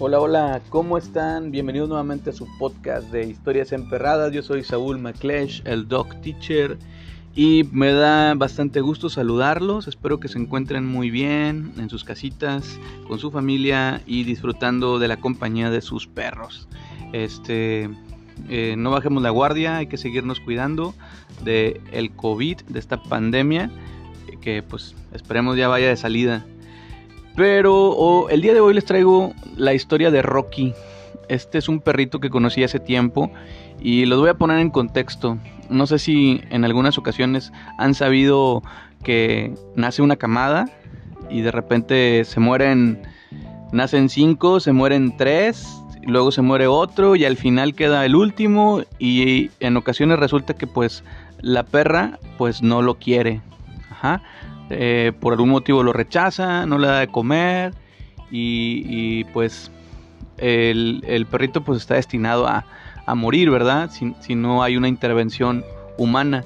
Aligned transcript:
Hola, 0.00 0.20
hola, 0.20 0.62
¿cómo 0.68 0.96
están? 0.96 1.50
Bienvenidos 1.50 1.88
nuevamente 1.88 2.30
a 2.30 2.32
su 2.32 2.46
podcast 2.56 3.10
de 3.10 3.24
Historias 3.24 3.72
Emperradas. 3.72 4.32
Yo 4.32 4.44
soy 4.44 4.62
Saúl 4.62 4.96
McLeish, 4.98 5.60
el 5.64 5.88
Dog 5.88 6.20
Teacher, 6.20 6.78
y 7.34 7.64
me 7.72 7.90
da 7.90 8.34
bastante 8.34 8.80
gusto 8.80 9.10
saludarlos. 9.10 9.88
Espero 9.88 10.20
que 10.20 10.28
se 10.28 10.38
encuentren 10.38 10.86
muy 10.86 11.10
bien 11.10 11.72
en 11.78 11.90
sus 11.90 12.04
casitas, 12.04 12.78
con 13.08 13.18
su 13.18 13.32
familia 13.32 14.00
y 14.06 14.22
disfrutando 14.22 15.00
de 15.00 15.08
la 15.08 15.16
compañía 15.16 15.68
de 15.68 15.80
sus 15.80 16.06
perros. 16.06 16.68
Este, 17.12 17.90
eh, 18.48 18.76
no 18.78 18.92
bajemos 18.92 19.20
la 19.20 19.30
guardia, 19.30 19.78
hay 19.78 19.88
que 19.88 19.96
seguirnos 19.96 20.38
cuidando 20.38 20.94
de 21.42 21.80
el 21.90 22.12
COVID, 22.12 22.58
de 22.68 22.78
esta 22.78 23.02
pandemia, 23.02 23.68
que 24.40 24.62
pues 24.62 24.94
esperemos 25.12 25.56
ya 25.56 25.66
vaya 25.66 25.88
de 25.88 25.96
salida. 25.96 26.46
Pero 27.38 28.28
el 28.30 28.42
día 28.42 28.52
de 28.52 28.58
hoy 28.58 28.74
les 28.74 28.84
traigo 28.84 29.32
la 29.56 29.72
historia 29.72 30.10
de 30.10 30.22
Rocky. 30.22 30.74
Este 31.28 31.58
es 31.58 31.68
un 31.68 31.78
perrito 31.78 32.18
que 32.18 32.30
conocí 32.30 32.64
hace 32.64 32.80
tiempo 32.80 33.30
y 33.78 34.06
los 34.06 34.18
voy 34.18 34.30
a 34.30 34.34
poner 34.34 34.58
en 34.58 34.70
contexto. 34.70 35.38
No 35.70 35.86
sé 35.86 36.00
si 36.00 36.40
en 36.50 36.64
algunas 36.64 36.98
ocasiones 36.98 37.52
han 37.78 37.94
sabido 37.94 38.64
que 39.04 39.54
nace 39.76 40.02
una 40.02 40.16
camada 40.16 40.68
y 41.30 41.42
de 41.42 41.52
repente 41.52 42.24
se 42.24 42.40
mueren, 42.40 43.02
nacen 43.70 44.08
cinco, 44.08 44.58
se 44.58 44.72
mueren 44.72 45.16
tres, 45.16 45.80
luego 46.02 46.32
se 46.32 46.42
muere 46.42 46.66
otro 46.66 47.14
y 47.14 47.24
al 47.24 47.36
final 47.36 47.76
queda 47.76 48.04
el 48.04 48.16
último 48.16 48.82
y 48.98 49.52
en 49.60 49.76
ocasiones 49.76 50.18
resulta 50.18 50.54
que 50.54 50.66
pues 50.66 51.04
la 51.40 51.62
perra 51.62 52.18
pues 52.36 52.62
no 52.64 52.82
lo 52.82 52.94
quiere. 52.94 53.42
Ajá. 53.92 54.22
Eh, 54.70 55.12
por 55.20 55.32
algún 55.32 55.50
motivo 55.50 55.82
lo 55.82 55.92
rechaza, 55.92 56.66
no 56.66 56.78
le 56.78 56.88
da 56.88 57.00
de 57.00 57.08
comer 57.08 57.74
y, 58.30 59.24
pues 59.32 59.70
el, 60.36 61.26
perrito 61.30 61.62
pues 61.62 61.78
está 61.78 61.94
destinado 61.94 62.46
a, 62.46 62.64
morir, 63.14 63.50
¿verdad? 63.50 63.90
Si, 63.90 64.34
no 64.34 64.62
hay 64.62 64.76
una 64.76 64.88
intervención 64.88 65.64
humana. 65.96 66.44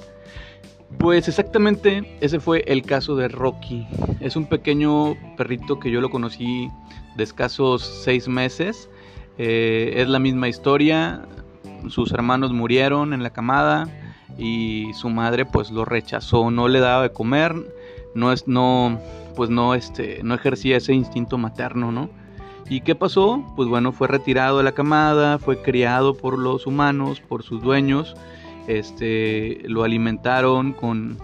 Pues 0.97 1.27
exactamente 1.27 2.17
ese 2.21 2.39
fue 2.39 2.63
el 2.67 2.83
caso 2.83 3.17
de 3.17 3.27
Rocky. 3.27 3.85
Es 4.21 4.37
un 4.37 4.45
pequeño 4.45 5.15
perrito 5.35 5.79
que 5.79 5.91
yo 5.91 5.99
lo 5.99 6.09
conocí 6.09 6.69
de 7.17 7.23
escasos 7.23 7.83
seis 8.05 8.29
meses. 8.29 8.89
Eh, 9.37 9.95
es 9.97 10.07
la 10.07 10.19
misma 10.19 10.47
historia. 10.47 11.25
Sus 11.89 12.13
hermanos 12.13 12.53
murieron 12.53 13.13
en 13.13 13.23
la 13.23 13.31
camada 13.31 13.89
y 14.37 14.91
su 14.93 15.09
madre 15.09 15.45
pues 15.45 15.71
lo 15.71 15.83
rechazó, 15.85 16.49
no 16.49 16.67
le 16.67 16.79
daba 16.79 17.03
de 17.03 17.11
comer, 17.11 17.53
no 18.15 18.31
es 18.31 18.47
no 18.47 18.99
pues 19.35 19.49
no 19.49 19.75
este 19.75 20.21
no 20.23 20.33
ejercía 20.35 20.77
ese 20.77 20.93
instinto 20.93 21.37
materno, 21.37 21.91
¿no? 21.91 22.09
¿Y 22.69 22.81
qué 22.81 22.95
pasó? 22.95 23.43
Pues 23.55 23.67
bueno, 23.67 23.91
fue 23.91 24.07
retirado 24.07 24.57
de 24.57 24.63
la 24.63 24.71
camada, 24.71 25.37
fue 25.37 25.61
criado 25.61 26.15
por 26.15 26.39
los 26.39 26.65
humanos, 26.65 27.19
por 27.19 27.43
sus 27.43 27.61
dueños, 27.61 28.15
este 28.67 29.61
lo 29.65 29.83
alimentaron 29.83 30.73
con 30.73 31.17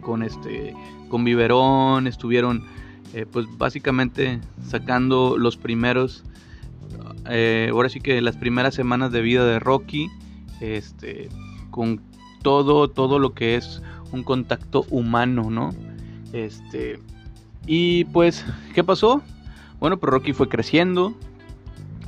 con 0.00 0.22
este 0.22 0.74
con 1.08 1.24
biberón, 1.24 2.06
estuvieron 2.06 2.64
eh, 3.14 3.26
pues 3.30 3.46
básicamente 3.56 4.40
sacando 4.66 5.36
los 5.38 5.56
primeros 5.56 6.24
eh, 7.28 7.68
ahora 7.72 7.88
sí 7.88 8.00
que 8.00 8.20
las 8.20 8.36
primeras 8.36 8.74
semanas 8.74 9.12
de 9.12 9.20
vida 9.22 9.44
de 9.44 9.58
Rocky 9.58 10.08
este 10.60 11.28
con 11.70 12.00
todo 12.42 12.88
todo 12.88 13.18
lo 13.18 13.32
que 13.32 13.54
es 13.54 13.82
un 14.12 14.22
contacto 14.24 14.84
humano, 14.90 15.50
¿no? 15.50 15.70
Este, 16.32 16.98
y 17.66 18.04
pues, 18.06 18.44
¿qué 18.74 18.82
pasó? 18.82 19.22
Bueno, 19.78 19.98
pues 19.98 20.10
Rocky 20.10 20.32
fue 20.32 20.48
creciendo 20.48 21.14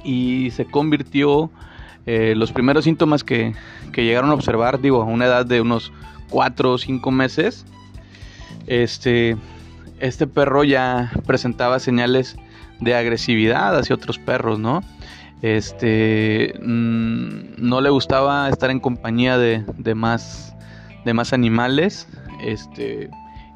y 0.05 0.51
se 0.53 0.65
convirtió, 0.65 1.51
eh, 2.07 2.35
los 2.37 2.53
primeros 2.53 2.85
síntomas 2.85 3.25
que, 3.25 3.55
que, 3.93 4.05
llegaron 4.05 4.31
a 4.31 4.35
observar, 4.35 4.81
digo, 4.81 5.03
a 5.03 5.07
una 5.07 5.27
edad 5.27 5.47
de 5.47 5.61
unos 5.61 5.93
4 6.31 6.73
o 6.73 6.79
5 6.79 7.11
meses, 7.11 7.65
este, 8.67 9.37
este 10.01 10.27
perro 10.27 10.65
ya 10.65 11.13
presentaba 11.27 11.79
señales 11.79 12.37
de 12.81 12.95
agresividad 12.95 13.77
hacia 13.79 13.95
otros 13.95 14.19
perros, 14.19 14.59
¿no? 14.59 14.83
Este, 15.43 16.55
mm, 16.63 17.57
no 17.59 17.81
le 17.81 17.91
gustaba 17.91 18.49
estar 18.49 18.71
en 18.71 18.81
compañía 18.81 19.39
de, 19.39 19.65
de, 19.79 19.95
más, 19.95 20.55
de 21.05 21.15
más 21.15 21.33
animales, 21.33 22.09
este, 22.43 23.11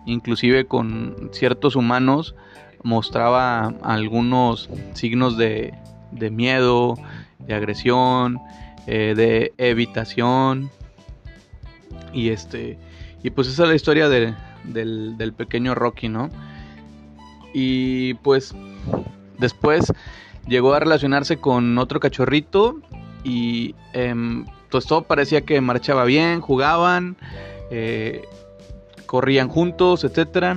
inclusive 0.09 0.67
con 0.67 1.31
ciertos 1.33 1.77
humanos 1.77 2.35
mostraba 2.83 3.75
algunos 3.83 4.71
signos 4.95 5.37
de, 5.37 5.75
miedo, 6.31 6.97
de 7.39 7.55
agresión, 7.55 8.41
eh, 8.87 9.15
de 9.17 9.53
evitación. 9.59 10.71
Y 12.13 12.31
este. 12.31 12.79
Y 13.23 13.31
pues 13.31 13.49
esa 13.49 13.65
es 13.65 13.69
la 13.69 13.75
historia 13.75 14.09
del, 14.09 14.35
del, 14.65 15.33
pequeño 15.33 15.75
Rocky, 15.75 16.09
¿no? 16.09 16.31
Y 17.53 18.15
pues 18.15 18.55
después 19.39 19.93
llegó 20.47 20.75
a 20.75 20.81
relacionarse 20.81 21.39
con 21.39 21.77
otro 21.79 22.01
cachorrito. 22.01 22.81
Y 23.25 23.75
em, 23.93 24.47
pues 24.71 24.87
todo 24.87 25.03
parecía 25.03 25.43
que 25.43 25.61
marchaba 25.61 26.05
bien, 26.05 26.41
jugaban. 26.41 27.17
Eh, 27.71 28.23
corrían 29.09 29.49
juntos, 29.49 30.05
etcétera. 30.05 30.55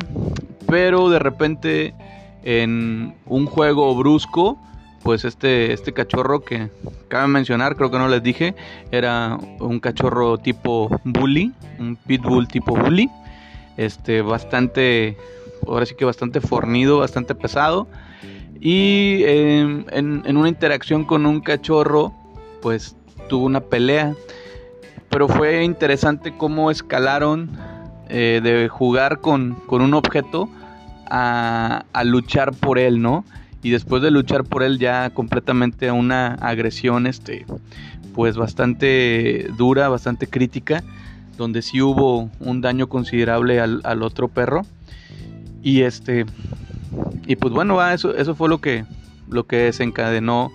Pero 0.67 1.09
de 1.09 1.17
repente 1.17 1.95
en 2.44 3.16
un 3.25 3.45
juego 3.47 3.95
brusco, 3.95 4.59
pues 5.03 5.25
este, 5.25 5.73
este 5.73 5.94
cachorro 5.94 6.41
que 6.41 6.69
cabe 7.07 7.28
mencionar, 7.28 7.75
creo 7.75 7.90
que 7.90 7.97
no 7.97 8.07
les 8.07 8.22
dije, 8.22 8.53
era 8.91 9.40
un 9.59 9.79
cachorro 9.79 10.38
tipo 10.38 11.00
bully, 11.03 11.51
un 11.79 11.95
pitbull 11.95 12.47
tipo 12.47 12.75
bully, 12.75 13.09
este 13.78 14.22
bastante, 14.22 15.17
ahora 15.66 15.85
sí 15.85 15.95
que 15.95 16.06
bastante 16.06 16.41
fornido, 16.41 17.00
bastante 17.00 17.34
pesado. 17.34 17.88
Y 18.59 19.23
em, 19.23 19.85
en, 19.90 20.22
en 20.25 20.38
una 20.38 20.50
interacción 20.50 21.06
con 21.06 21.25
un 21.25 21.41
cachorro, 21.41 22.13
pues 22.61 22.95
tuvo 23.28 23.45
una 23.45 23.61
pelea. 23.61 24.13
Pero 25.09 25.28
fue 25.28 25.63
interesante 25.63 26.34
cómo 26.38 26.69
escalaron 26.69 27.50
eh, 28.13 28.41
de 28.44 28.67
jugar 28.67 29.22
con, 29.22 29.55
un 29.69 29.94
objeto 29.94 30.49
a, 31.09 31.85
luchar 32.03 32.51
por 32.53 32.77
él, 32.77 33.01
¿no? 33.01 33.23
Y 33.63 33.69
después 33.69 34.01
de 34.01 34.11
luchar 34.11 34.44
por 34.44 34.63
él 34.63 34.79
ya 34.79 35.11
completamente 35.11 35.88
a 35.88 35.94
una 35.94 36.33
agresión, 36.33 37.07
este, 37.07 37.45
pues 38.13 38.35
bastante 38.35 39.47
dura, 39.55 39.88
bastante 39.88 40.27
crítica, 40.27 40.83
donde 41.38 41.61
sí 41.61 41.81
hubo 41.81 42.29
un 42.41 42.59
daño 42.59 42.88
considerable 42.88 43.61
al, 43.61 44.03
otro 44.03 44.28
perro. 44.28 44.66
Y 45.63 45.83
este, 45.83 46.25
y 47.25 47.38
pues 47.38 47.53
bueno, 47.53 47.81
eso, 47.89 48.13
eso 48.13 48.35
fue 48.35 48.49
lo 48.49 48.59
que, 48.59 48.83
lo 49.29 49.47
que 49.47 49.55
desencadenó 49.55 50.51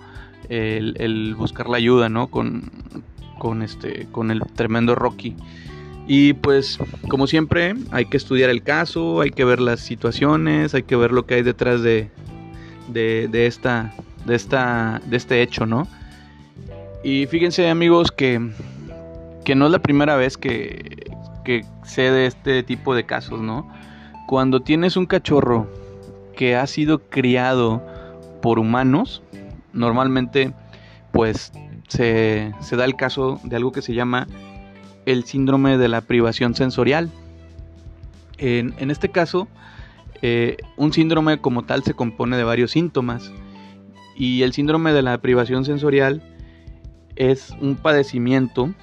el, 0.47 0.95
el 0.99 1.33
buscar 1.33 1.69
la 1.69 1.77
ayuda, 1.77 2.07
¿no? 2.07 2.27
Con, 2.27 2.69
con 3.39 3.63
este, 3.63 4.05
con 4.11 4.29
el 4.29 4.41
tremendo 4.41 4.93
Rocky. 4.93 5.35
Y 6.07 6.33
pues, 6.33 6.79
como 7.09 7.27
siempre, 7.27 7.73
hay 7.91 8.05
que 8.05 8.15
estudiar 8.15 8.49
el 8.49 8.63
caso, 8.63 9.19
hay 9.19 9.31
que 9.31 9.43
ver 9.43 9.59
las 9.59 9.81
situaciones, 9.81 10.73
hay 10.73 10.83
que 10.83 10.95
ver 10.95 11.11
lo 11.11 11.25
que 11.25 11.35
hay 11.35 11.43
detrás 11.43 11.81
de, 11.81 12.09
de, 12.87 13.45
esta, 13.45 13.93
de, 14.25 14.35
esta, 14.35 15.01
de 15.05 15.17
este 15.17 15.41
hecho, 15.41 15.65
¿no? 15.65 15.85
Y 17.03 17.25
fíjense 17.27 17.69
amigos 17.69 18.11
que, 18.11 18.51
que 19.43 19.55
no 19.55 19.65
es 19.65 19.71
la 19.71 19.79
primera 19.79 20.15
vez 20.15 20.37
que, 20.37 21.11
que 21.43 21.65
sé 21.83 22.03
de 22.03 22.25
este 22.27 22.63
tipo 22.63 22.95
de 22.95 23.05
casos, 23.05 23.41
¿no? 23.41 23.69
Cuando 24.27 24.61
tienes 24.61 24.95
un 24.95 25.07
cachorro 25.07 25.67
que 26.37 26.55
ha 26.55 26.67
sido 26.67 26.99
criado 26.99 27.81
por 28.41 28.59
humanos, 28.59 29.21
normalmente 29.73 30.53
pues 31.11 31.51
se, 31.89 32.53
se 32.61 32.75
da 32.77 32.85
el 32.85 32.95
caso 32.95 33.41
de 33.43 33.55
algo 33.57 33.73
que 33.73 33.81
se 33.81 33.93
llama 33.93 34.27
el 35.07 35.23
síndrome 35.23 35.77
de 35.77 35.87
la 35.87 36.01
privación 36.01 36.53
sensorial. 36.53 37.09
En, 38.37 38.91
este 38.91 39.09
caso, 39.09 39.47
eh, 40.21 40.57
un 40.75 40.91
síndrome 40.93 41.39
como 41.39 41.63
tal 41.63 41.83
se 41.83 41.93
compone 41.93 42.35
de 42.37 42.43
varios 42.43 42.71
síntomas 42.71 43.31
y 44.15 44.43
el 44.43 44.51
síndrome 44.53 44.91
de 44.91 45.01
la 45.01 45.17
privación 45.17 45.63
sensorial 45.63 46.21
es 47.15 47.51
un 47.61 47.77
padecimiento 47.77 48.73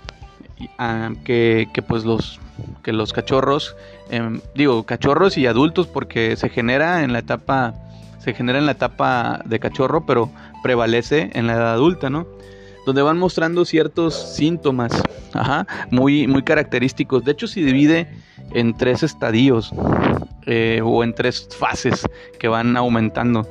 ah, 0.78 1.12
que, 1.24 1.68
pues 1.86 2.04
los, 2.04 2.40
que 2.82 2.92
los 2.92 3.12
cachorros, 3.12 3.76
em, 4.10 4.40
digo 4.54 4.84
cachorros 4.84 5.36
y 5.36 5.46
adultos 5.46 5.86
porque 5.86 6.36
se 6.36 6.48
genera 6.48 7.04
en 7.04 7.12
la 7.12 7.20
etapa 7.20 7.74
se 8.18 8.32
genera 8.32 8.58
en 8.58 8.64
la 8.64 8.72
etapa 8.72 9.42
de 9.44 9.60
cachorro 9.60 10.06
pero 10.06 10.30
prevalece 10.62 11.30
en 11.34 11.46
la 11.46 11.52
edad 11.52 11.74
adulta, 11.74 12.08
¿no? 12.08 12.26
Donde 12.86 13.02
van 13.02 13.18
mostrando 13.18 13.64
ciertos 13.64 14.14
síntomas 14.34 14.92
muy, 15.90 16.26
muy 16.26 16.42
característicos. 16.42 17.24
De 17.24 17.32
hecho, 17.32 17.46
se 17.46 17.60
divide 17.60 18.08
en 18.52 18.76
tres 18.76 19.02
estadios 19.02 19.72
eh, 20.46 20.80
o 20.84 21.02
en 21.02 21.14
tres 21.14 21.48
fases 21.56 22.06
que 22.38 22.48
van 22.48 22.76
aumentando. 22.76 23.48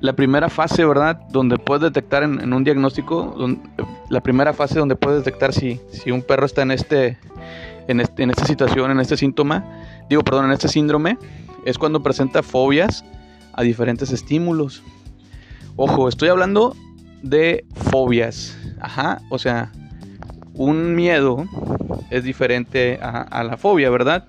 la 0.00 0.14
primera 0.14 0.48
fase, 0.48 0.84
¿verdad? 0.84 1.20
Donde 1.30 1.58
puedes 1.58 1.82
detectar 1.82 2.22
en, 2.22 2.52
un 2.52 2.64
diagnóstico, 2.64 3.34
la 4.08 4.20
primera 4.20 4.52
fase 4.52 4.78
donde 4.78 4.96
puedes 4.96 5.22
detectar 5.22 5.52
si, 5.52 5.80
si 5.92 6.10
un 6.10 6.22
perro 6.22 6.46
está 6.46 6.62
en 6.62 6.70
este, 6.70 7.18
en, 7.86 8.00
este, 8.00 8.22
en 8.22 8.30
esta 8.30 8.46
situación, 8.46 8.90
en 8.90 9.00
este 9.00 9.16
síntoma, 9.16 9.64
digo, 10.08 10.22
perdón, 10.22 10.46
en 10.46 10.52
este 10.52 10.68
síndrome, 10.68 11.18
es 11.66 11.76
cuando 11.76 12.02
presenta 12.02 12.42
fobias 12.42 13.04
a 13.52 13.62
diferentes 13.62 14.10
estímulos. 14.10 14.82
Ojo, 15.76 16.08
estoy 16.08 16.28
hablando 16.30 16.74
de 17.22 17.64
fobias. 17.74 18.56
Ajá, 18.80 19.20
o 19.30 19.38
sea, 19.38 19.72
un 20.54 20.94
miedo 20.94 21.46
es 22.10 22.24
diferente 22.24 22.98
a, 23.02 23.42
la 23.44 23.56
fobia, 23.56 23.90
¿verdad? 23.90 24.26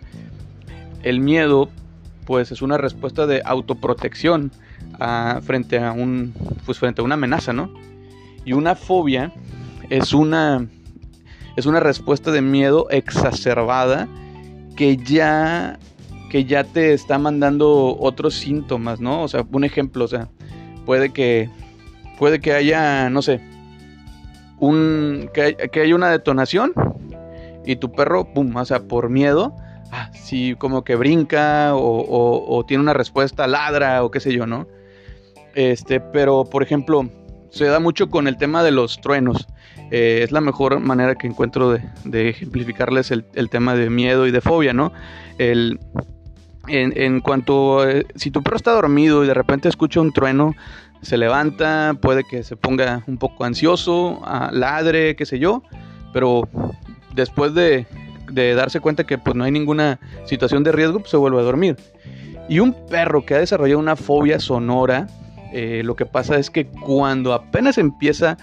El 1.04 1.20
miedo, 1.20 1.70
pues, 2.26 2.52
es 2.52 2.62
una 2.62 2.78
respuesta 2.78 3.28
de 3.28 3.42
autoprotección 3.44 4.52
frente 5.42 5.80
a 5.80 5.92
un, 5.92 6.34
pues, 6.66 6.80
frente 6.80 7.02
a 7.02 7.04
una 7.04 7.16
amenaza, 7.16 7.54
¿no? 7.54 7.74
Y 8.46 8.54
una 8.54 8.76
fobia 8.76 9.32
es 9.90 10.14
una, 10.14 10.68
es 11.56 11.66
una 11.66 11.80
respuesta 11.80 12.32
de 12.32 12.42
miedo 12.42 12.88
exacerbada 12.90 14.08
que 14.76 14.98
ya, 14.98 15.80
que 16.30 16.46
ya 16.46 16.64
te 16.64 16.94
está 16.94 17.20
mandando 17.20 17.98
otros 18.00 18.36
síntomas, 18.36 19.00
¿no? 19.02 19.24
O 19.24 19.28
sea, 19.28 19.46
un 19.52 19.64
ejemplo, 19.64 20.06
o 20.06 20.08
sea, 20.08 20.30
puede 20.86 21.12
que, 21.12 21.50
puede 22.22 22.40
que 22.40 22.54
haya, 22.54 23.10
no 23.10 23.24
sé, 23.24 23.42
un, 24.60 25.28
que, 25.34 25.56
que 25.72 25.82
haya 25.82 25.96
una 25.96 26.12
detonación 26.12 26.72
y 27.66 27.78
tu 27.78 27.92
perro, 27.92 28.32
pum, 28.32 28.56
o 28.56 28.64
sea, 28.64 28.84
por 28.84 29.10
miedo, 29.10 29.56
ah, 29.92 30.12
sí, 30.14 30.54
como 30.60 30.84
que 30.84 30.96
brinca 30.96 31.72
o, 31.74 32.64
tiene 32.68 32.84
una 32.84 32.94
respuesta, 32.94 33.48
ladra 33.48 34.04
o 34.04 34.12
qué 34.12 34.20
sé 34.20 34.34
yo, 34.34 34.46
¿no? 34.46 34.68
Este, 35.56 36.00
pero 36.00 36.46
por 36.46 36.62
ejemplo, 36.62 37.10
se 37.50 37.66
da 37.66 37.80
mucho 37.80 38.12
con 38.12 38.28
el 38.28 38.38
tema 38.38 38.62
de 38.62 38.70
los 38.70 39.02
truenos. 39.02 39.48
Eh, 39.90 40.20
es 40.22 40.32
la 40.32 40.42
mejor 40.42 40.80
manera 40.80 41.16
que 41.16 41.26
encuentro 41.26 41.72
de, 41.72 42.30
ejemplificarles 42.30 43.10
el, 43.10 43.50
tema 43.50 43.74
de 43.74 43.90
miedo 43.90 44.28
y 44.28 44.32
de 44.32 44.42
fobia, 44.42 44.74
¿no? 44.74 44.94
El, 45.40 45.80
en, 46.68 47.22
cuanto, 47.22 47.90
eh, 47.90 48.06
si 48.14 48.30
tu 48.30 48.44
perro 48.44 48.58
está 48.58 48.74
dormido 48.74 49.24
y 49.24 49.28
de 49.28 49.34
repente 49.34 49.70
escucha 49.70 50.00
un 50.02 50.14
trueno, 50.14 50.54
se 51.02 51.18
levanta, 51.18 51.96
puede 52.02 52.24
que 52.24 52.44
se 52.44 52.56
ponga 52.56 53.04
un 53.08 53.18
poco 53.18 53.44
ansioso, 53.44 54.22
ladre, 54.52 55.16
qué 55.16 55.26
sé 55.26 55.40
yo, 55.40 55.64
pero 56.14 56.48
después 57.14 57.54
de, 57.54 57.86
darse 58.56 58.80
cuenta 58.80 59.06
que 59.06 59.18
pues 59.18 59.36
no 59.36 59.44
hay 59.44 59.52
ninguna 59.52 60.00
situación 60.26 60.64
de 60.64 60.72
riesgo, 60.72 61.00
pues, 61.00 61.12
se 61.12 61.18
vuelve 61.18 61.40
a 61.40 61.44
dormir. 61.44 61.78
Y 62.48 62.60
un 62.60 62.74
perro 62.88 63.26
que 63.26 63.36
ha 63.36 63.40
desarrollado 63.40 63.80
una 63.80 63.96
fobia 63.96 64.40
sonora, 64.40 65.08
eh, 65.54 65.82
lo 65.84 65.96
que 65.96 66.06
pasa 66.06 66.38
es 66.38 66.50
que 66.50 66.66
cuando 66.68 67.34
apenas 67.34 67.78
empieza 67.78 68.38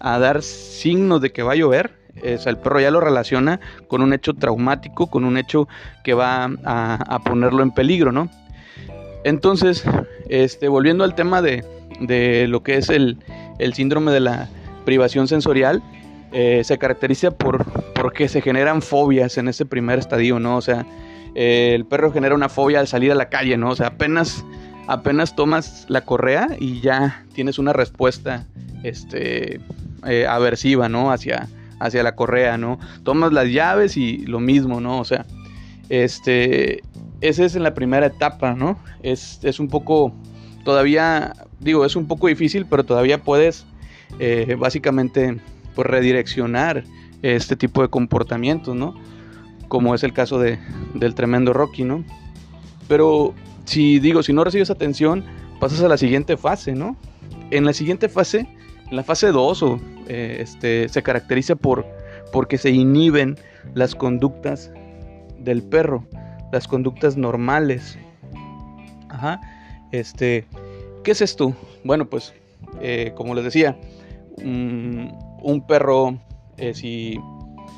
a 0.00 0.18
dar 0.18 0.42
signos 0.42 1.20
de 1.20 1.32
que 1.32 1.42
va 1.42 1.52
a 1.52 1.56
llover, 1.56 2.04
el 2.22 2.56
perro 2.58 2.80
ya 2.80 2.90
lo 2.90 3.00
relaciona 3.00 3.60
con 3.88 4.00
un 4.02 4.12
hecho 4.12 4.34
traumático, 4.34 5.08
con 5.08 5.24
un 5.24 5.36
hecho 5.36 5.68
que 6.04 6.14
va 6.14 6.48
a, 6.64 7.18
ponerlo 7.24 7.62
en 7.62 7.72
peligro, 7.72 8.12
¿no? 8.12 8.30
Entonces, 9.24 9.84
este, 10.28 10.68
volviendo 10.68 11.04
al 11.04 11.14
tema 11.14 11.42
de, 11.42 11.64
lo 12.00 12.62
que 12.62 12.76
es 12.76 12.90
el, 12.90 13.18
síndrome 13.72 14.12
de 14.12 14.20
la 14.20 14.48
privación 14.84 15.28
sensorial, 15.28 15.82
eh, 16.32 16.62
se 16.64 16.78
caracteriza 16.78 17.30
por 17.30 17.64
porque 17.94 18.28
se 18.28 18.42
generan 18.42 18.82
fobias 18.82 19.38
en 19.38 19.48
ese 19.48 19.64
primer 19.64 19.98
estadio, 19.98 20.40
¿no? 20.40 20.56
O 20.56 20.60
sea, 20.60 20.84
el 21.34 21.84
perro 21.86 22.12
genera 22.12 22.34
una 22.34 22.48
fobia 22.48 22.80
al 22.80 22.86
salir 22.86 23.12
a 23.12 23.14
la 23.14 23.28
calle, 23.28 23.56
¿no? 23.56 23.70
O 23.70 23.76
sea, 23.76 23.88
apenas 23.88 24.44
apenas 24.86 25.34
tomas 25.34 25.86
la 25.88 26.02
correa 26.02 26.48
y 26.58 26.80
ya 26.80 27.24
tienes 27.32 27.58
una 27.58 27.72
respuesta 27.72 28.46
este 28.82 29.60
eh, 30.06 30.26
aversiva, 30.26 30.88
¿no? 30.88 31.10
Hacia 31.10 31.48
hacia 31.80 32.02
la 32.02 32.14
correa, 32.14 32.56
¿no? 32.56 32.78
Tomas 33.02 33.32
las 33.32 33.48
llaves 33.48 33.96
y 33.96 34.18
lo 34.26 34.40
mismo, 34.40 34.80
¿no? 34.80 35.00
O 35.00 35.04
sea, 35.04 35.26
este 35.88 36.82
ese 37.20 37.44
es 37.44 37.56
en 37.56 37.62
la 37.62 37.74
primera 37.74 38.06
etapa, 38.06 38.54
¿no? 38.54 38.78
Es, 39.02 39.40
es 39.42 39.60
un 39.60 39.68
poco 39.68 40.14
todavía 40.64 41.32
digo, 41.64 41.84
es 41.84 41.96
un 41.96 42.06
poco 42.06 42.28
difícil, 42.28 42.66
pero 42.66 42.84
todavía 42.84 43.22
puedes 43.22 43.66
eh, 44.18 44.56
básicamente 44.58 45.40
pues 45.74 45.86
redireccionar 45.86 46.84
este 47.22 47.56
tipo 47.56 47.82
de 47.82 47.88
comportamientos, 47.88 48.76
¿no? 48.76 48.94
Como 49.68 49.94
es 49.94 50.04
el 50.04 50.12
caso 50.12 50.38
de, 50.38 50.58
del 50.94 51.14
tremendo 51.14 51.52
Rocky, 51.52 51.82
¿no? 51.84 52.04
Pero 52.86 53.34
si 53.64 53.98
digo, 53.98 54.22
si 54.22 54.32
no 54.32 54.44
recibes 54.44 54.70
atención, 54.70 55.24
pasas 55.58 55.80
a 55.80 55.88
la 55.88 55.96
siguiente 55.96 56.36
fase, 56.36 56.72
¿no? 56.72 56.96
En 57.50 57.64
la 57.64 57.72
siguiente 57.72 58.08
fase, 58.08 58.46
en 58.90 58.96
la 58.96 59.02
fase 59.02 59.28
2, 59.28 59.64
eh, 60.08 60.36
este, 60.40 60.88
se 60.88 61.02
caracteriza 61.02 61.56
por 61.56 61.86
porque 62.30 62.58
se 62.58 62.70
inhiben 62.70 63.36
las 63.74 63.94
conductas 63.94 64.70
del 65.38 65.62
perro, 65.62 66.04
las 66.52 66.68
conductas 66.68 67.16
normales. 67.16 67.96
Ajá. 69.08 69.40
Este, 69.92 70.44
¿qué 71.04 71.12
es 71.12 71.20
esto? 71.20 71.54
Bueno, 71.84 72.06
pues, 72.06 72.34
eh, 72.80 73.12
como 73.14 73.34
les 73.34 73.44
decía, 73.44 73.76
un 74.38 75.64
perro 75.68 76.18
eh, 76.56 76.74
si, 76.74 77.20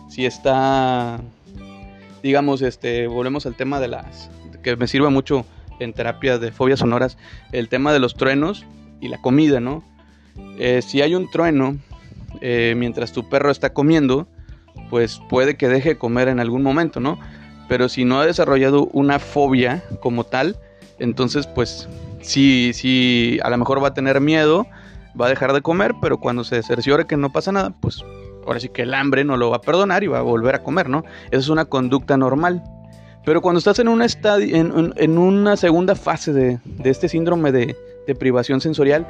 si 0.08 0.24
está, 0.24 1.20
digamos, 2.22 2.62
este, 2.62 3.06
volvemos 3.08 3.44
al 3.44 3.56
tema 3.56 3.80
de 3.80 3.88
las, 3.88 4.30
que 4.62 4.76
me 4.76 4.86
sirve 4.86 5.10
mucho 5.10 5.44
en 5.80 5.92
terapias 5.92 6.40
de 6.40 6.52
fobias 6.52 6.78
sonoras, 6.78 7.18
el 7.52 7.68
tema 7.68 7.92
de 7.92 7.98
los 7.98 8.14
truenos 8.14 8.64
y 9.00 9.08
la 9.08 9.20
comida, 9.20 9.60
¿no? 9.60 9.84
Eh, 10.58 10.80
si 10.80 11.02
hay 11.02 11.14
un 11.14 11.30
trueno 11.30 11.76
mientras 12.40 13.12
tu 13.12 13.28
perro 13.30 13.50
está 13.50 13.72
comiendo, 13.72 14.28
pues 14.90 15.20
puede 15.30 15.56
que 15.56 15.68
deje 15.68 15.90
de 15.90 15.98
comer 15.98 16.28
en 16.28 16.38
algún 16.38 16.62
momento, 16.62 17.00
¿no? 17.00 17.18
Pero 17.66 17.88
si 17.88 18.04
no 18.04 18.20
ha 18.20 18.26
desarrollado 18.26 18.88
una 18.92 19.18
fobia 19.18 19.82
como 20.00 20.24
tal, 20.24 20.58
entonces 20.98 21.46
pues 21.46 21.88
sí, 22.26 22.72
sí, 22.74 23.38
a 23.42 23.50
lo 23.50 23.58
mejor 23.58 23.82
va 23.82 23.88
a 23.88 23.94
tener 23.94 24.20
miedo, 24.20 24.66
va 25.18 25.26
a 25.26 25.28
dejar 25.28 25.52
de 25.52 25.62
comer, 25.62 25.94
pero 26.00 26.18
cuando 26.18 26.44
se 26.44 26.62
cerciore 26.62 27.06
que 27.06 27.16
no 27.16 27.30
pasa 27.30 27.52
nada, 27.52 27.70
pues 27.80 28.04
ahora 28.46 28.60
sí 28.60 28.68
que 28.68 28.82
el 28.82 28.94
hambre 28.94 29.24
no 29.24 29.36
lo 29.36 29.50
va 29.50 29.56
a 29.56 29.60
perdonar 29.60 30.04
y 30.04 30.06
va 30.06 30.18
a 30.18 30.22
volver 30.22 30.54
a 30.54 30.62
comer, 30.62 30.88
¿no? 30.88 31.04
Esa 31.26 31.38
es 31.38 31.48
una 31.48 31.64
conducta 31.64 32.16
normal. 32.16 32.62
Pero 33.24 33.42
cuando 33.42 33.58
estás 33.58 33.80
en, 33.80 33.88
un 33.88 34.04
en, 34.96 35.18
una 35.18 35.56
segunda 35.56 35.96
fase 35.96 36.32
de, 36.32 36.60
este 36.84 37.08
síndrome 37.08 37.50
de, 37.50 37.74
privación 38.20 38.60
sensorial, 38.60 39.04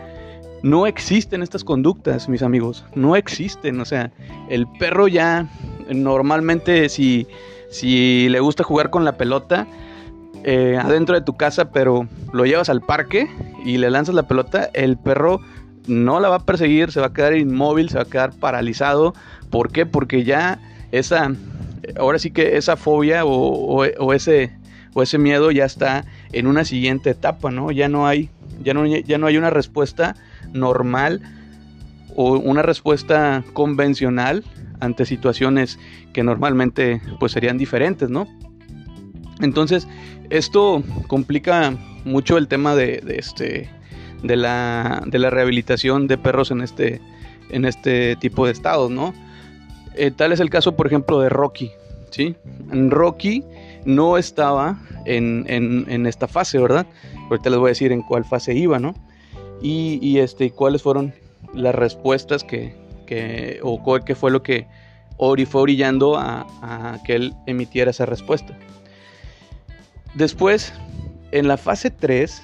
no 0.62 0.86
existen 0.86 1.42
estas 1.42 1.64
conductas, 1.64 2.26
mis 2.26 2.42
amigos. 2.42 2.82
No 2.94 3.14
existen. 3.14 3.78
O 3.78 3.84
sea, 3.84 4.10
el 4.48 4.66
perro 4.78 5.06
ya 5.06 5.46
normalmente 5.90 6.88
si, 6.88 7.26
si 7.68 8.30
le 8.30 8.40
gusta 8.40 8.64
jugar 8.64 8.88
con 8.88 9.04
la 9.04 9.18
pelota 9.18 9.66
eh, 10.48 10.78
adentro 10.80 11.16
de 11.16 11.22
tu 11.22 11.36
casa, 11.36 11.72
pero 11.72 12.06
lo 12.32 12.46
llevas 12.46 12.68
al 12.68 12.80
parque 12.80 13.28
y 13.64 13.78
le 13.78 13.90
lanzas 13.90 14.14
la 14.14 14.28
pelota, 14.28 14.70
el 14.74 14.96
perro 14.96 15.40
no 15.88 16.20
la 16.20 16.28
va 16.28 16.36
a 16.36 16.44
perseguir, 16.44 16.92
se 16.92 17.00
va 17.00 17.06
a 17.06 17.12
quedar 17.12 17.34
inmóvil, 17.36 17.88
se 17.88 17.96
va 17.96 18.02
a 18.02 18.08
quedar 18.08 18.32
paralizado. 18.32 19.12
¿Por 19.50 19.72
qué? 19.72 19.86
Porque 19.86 20.22
ya 20.22 20.60
esa, 20.92 21.32
ahora 21.98 22.20
sí 22.20 22.30
que 22.30 22.56
esa 22.56 22.76
fobia 22.76 23.24
o, 23.24 24.14
ese, 24.14 24.52
o 24.94 25.02
ese 25.02 25.18
miedo 25.18 25.50
ya 25.50 25.64
está 25.64 26.04
en 26.30 26.46
una 26.46 26.64
siguiente 26.64 27.10
etapa, 27.10 27.50
¿no? 27.50 27.72
Ya 27.72 27.88
no 27.88 28.06
hay, 28.06 28.30
ya 28.62 28.72
no, 28.72 28.86
ya 28.86 29.18
no 29.18 29.26
hay 29.26 29.38
una 29.38 29.50
respuesta 29.50 30.14
normal 30.52 31.22
o 32.14 32.38
una 32.38 32.62
respuesta 32.62 33.42
convencional 33.52 34.44
ante 34.78 35.06
situaciones 35.06 35.80
que 36.12 36.22
normalmente 36.22 37.00
pues 37.18 37.32
serían 37.32 37.58
diferentes, 37.58 38.10
¿no? 38.10 38.28
Entonces, 39.40 39.86
esto 40.30 40.82
complica 41.08 41.74
mucho 42.04 42.38
el 42.38 42.48
tema 42.48 42.74
de 42.74 43.02
este 43.08 43.68
de 44.22 44.36
la, 44.36 45.02
de 45.06 45.18
la 45.18 45.30
rehabilitación 45.30 46.06
de 46.06 46.18
perros 46.18 46.50
en 46.50 46.60
este, 46.60 47.00
en 47.50 47.64
este 47.64 48.16
tipo 48.16 48.46
de 48.46 48.52
estados, 48.52 48.90
¿no? 48.90 49.14
Eh, 49.94 50.10
tal 50.10 50.32
es 50.32 50.40
el 50.40 50.50
caso, 50.50 50.76
por 50.76 50.86
ejemplo, 50.86 51.20
de 51.20 51.28
Rocky, 51.28 51.70
¿sí? 52.10 52.36
Rocky 52.70 53.44
no 53.84 54.18
estaba 54.18 54.78
en, 55.04 55.44
en, 55.48 56.06
esta 56.06 56.28
fase, 56.28 56.58
¿verdad? 56.58 56.86
Ahorita 57.30 57.50
les 57.50 57.58
voy 57.58 57.68
a 57.68 57.70
decir 57.70 57.92
en 57.92 58.02
cuál 58.02 58.24
fase 58.24 58.54
iba, 58.54 58.78
¿no? 58.78 58.94
Y, 59.62 59.98
y 60.02 60.18
este, 60.18 60.50
cuáles 60.50 60.82
fueron 60.82 61.14
las 61.54 61.74
respuestas 61.74 62.44
que, 62.44 62.74
que 63.06 63.60
o 63.62 64.00
qué 64.04 64.14
fue 64.14 64.30
lo 64.30 64.42
que 64.42 64.66
Ori 65.18 65.46
fue 65.46 65.62
orillando 65.62 66.18
a, 66.18 66.46
a 66.60 67.02
que 67.04 67.14
él 67.14 67.34
emitiera 67.46 67.90
esa 67.90 68.04
respuesta. 68.04 68.58
Después, 70.16 70.72
en 71.30 71.46
la 71.46 71.58
fase 71.58 71.90
3, 71.90 72.42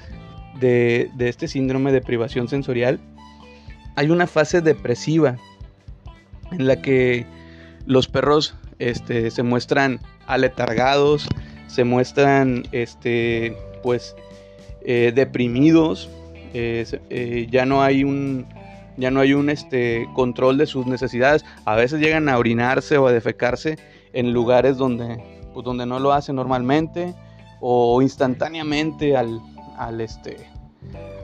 de, 0.60 1.10
este 1.18 1.48
síndrome 1.48 1.90
de 1.90 2.02
privación 2.02 2.48
sensorial, 2.48 3.00
hay 3.96 4.10
una 4.10 4.26
fase 4.26 4.60
depresiva 4.60 5.38
en 6.50 6.66
la 6.66 6.80
que 6.82 7.26
los 7.86 8.08
perros 8.08 8.54
este, 8.78 9.30
se 9.30 9.42
muestran 9.42 10.00
aletargados, 10.26 11.26
se 11.66 11.84
muestran 11.84 12.64
este, 12.72 13.56
pues, 13.82 14.14
eh, 14.84 15.12
deprimidos, 15.14 16.10
eh, 16.52 17.48
ya 17.50 17.64
no 17.64 17.82
hay 17.82 18.04
un 18.04 18.46
ya 18.98 19.10
no 19.10 19.20
hay 19.20 19.32
un 19.32 19.48
este 19.48 20.06
control 20.12 20.58
de 20.58 20.66
sus 20.66 20.86
necesidades. 20.86 21.46
A 21.64 21.76
veces 21.76 21.98
llegan 21.98 22.28
a 22.28 22.36
orinarse 22.36 22.98
o 22.98 23.06
a 23.06 23.12
defecarse 23.12 23.78
en 24.12 24.34
lugares 24.34 24.76
donde, 24.76 25.18
pues, 25.54 25.64
donde 25.64 25.86
no 25.86 25.98
lo 25.98 26.12
hacen 26.12 26.36
normalmente 26.36 27.14
o 27.62 28.02
instantáneamente 28.02 29.16
al, 29.16 29.40
al 29.78 30.00
este 30.00 30.37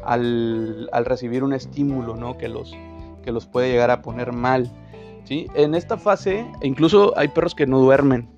al, 0.05 0.89
al, 0.93 1.05
recibir 1.05 1.43
un 1.43 1.53
estímulo 1.53 2.17
¿no? 2.17 2.39
que, 2.39 2.49
los, 2.49 2.75
que 3.25 3.33
los 3.33 3.47
puede 3.47 3.71
llegar 3.71 3.91
a 3.91 4.01
poner 4.01 4.33
mal. 4.33 4.71
¿sí? 5.25 5.49
En 5.55 5.75
esta 5.75 5.99
fase, 5.99 6.47
incluso 6.63 7.13
hay 7.19 7.29
perros 7.29 7.55
que 7.55 7.67
no 7.67 7.81
duermen, 7.81 8.29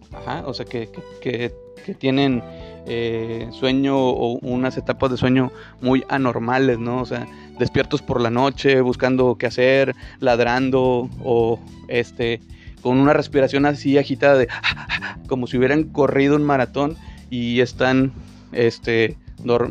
o 0.44 0.54
sea, 0.54 0.64
que, 0.64 0.90
que, 1.20 1.52
que 1.84 1.94
tienen 1.94 2.42
eh, 2.86 3.48
sueño 3.52 3.96
o 3.96 4.38
unas 4.40 4.76
etapas 4.78 5.10
de 5.10 5.16
sueño 5.18 5.52
muy 5.80 6.04
anormales, 6.08 6.78
¿no? 6.78 7.02
O 7.02 7.06
sea, 7.06 7.26
despiertos 7.58 8.02
por 8.02 8.20
la 8.20 8.30
noche, 8.30 8.80
buscando 8.80 9.36
qué 9.36 9.46
hacer, 9.46 9.94
ladrando 10.18 11.08
o 11.22 11.60
este 11.88 12.40
con 12.80 12.96
una 12.98 13.12
respiración 13.12 13.66
así 13.66 13.98
agitada 13.98 14.38
de 14.38 14.48
como 15.28 15.46
si 15.46 15.58
hubieran 15.58 15.84
corrido 15.84 16.34
un 16.34 16.42
maratón 16.42 16.96
y 17.30 17.60
están 17.60 18.12
este 18.52 19.16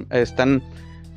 están 0.10 0.64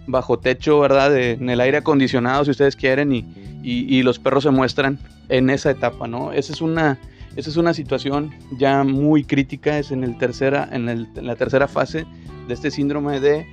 bajo 0.06 0.38
techo, 0.38 0.80
¿verdad? 0.80 1.16
en 1.16 1.48
el 1.48 1.60
aire 1.60 1.78
acondicionado, 1.78 2.44
si 2.44 2.50
ustedes 2.50 2.76
quieren, 2.76 3.12
y, 3.12 3.24
y, 3.62 4.02
los 4.02 4.18
perros 4.18 4.42
se 4.42 4.50
muestran 4.50 4.98
en 5.28 5.48
esa 5.48 5.70
etapa, 5.70 6.08
¿no? 6.08 6.32
Esa 6.32 6.52
es 6.52 6.60
una, 6.60 6.98
esa 7.36 7.50
es 7.50 7.56
una 7.56 7.72
situación 7.72 8.32
ya 8.58 8.82
muy 8.82 9.24
crítica, 9.24 9.78
es 9.78 9.92
en, 9.92 10.02
el 10.02 10.18
tercera, 10.18 10.68
en, 10.72 10.88
el, 10.88 11.08
en 11.14 11.26
la 11.26 11.36
tercera 11.36 11.68
fase 11.68 12.04
de 12.48 12.54
este 12.54 12.70
síndrome 12.72 13.20
de, 13.20 13.46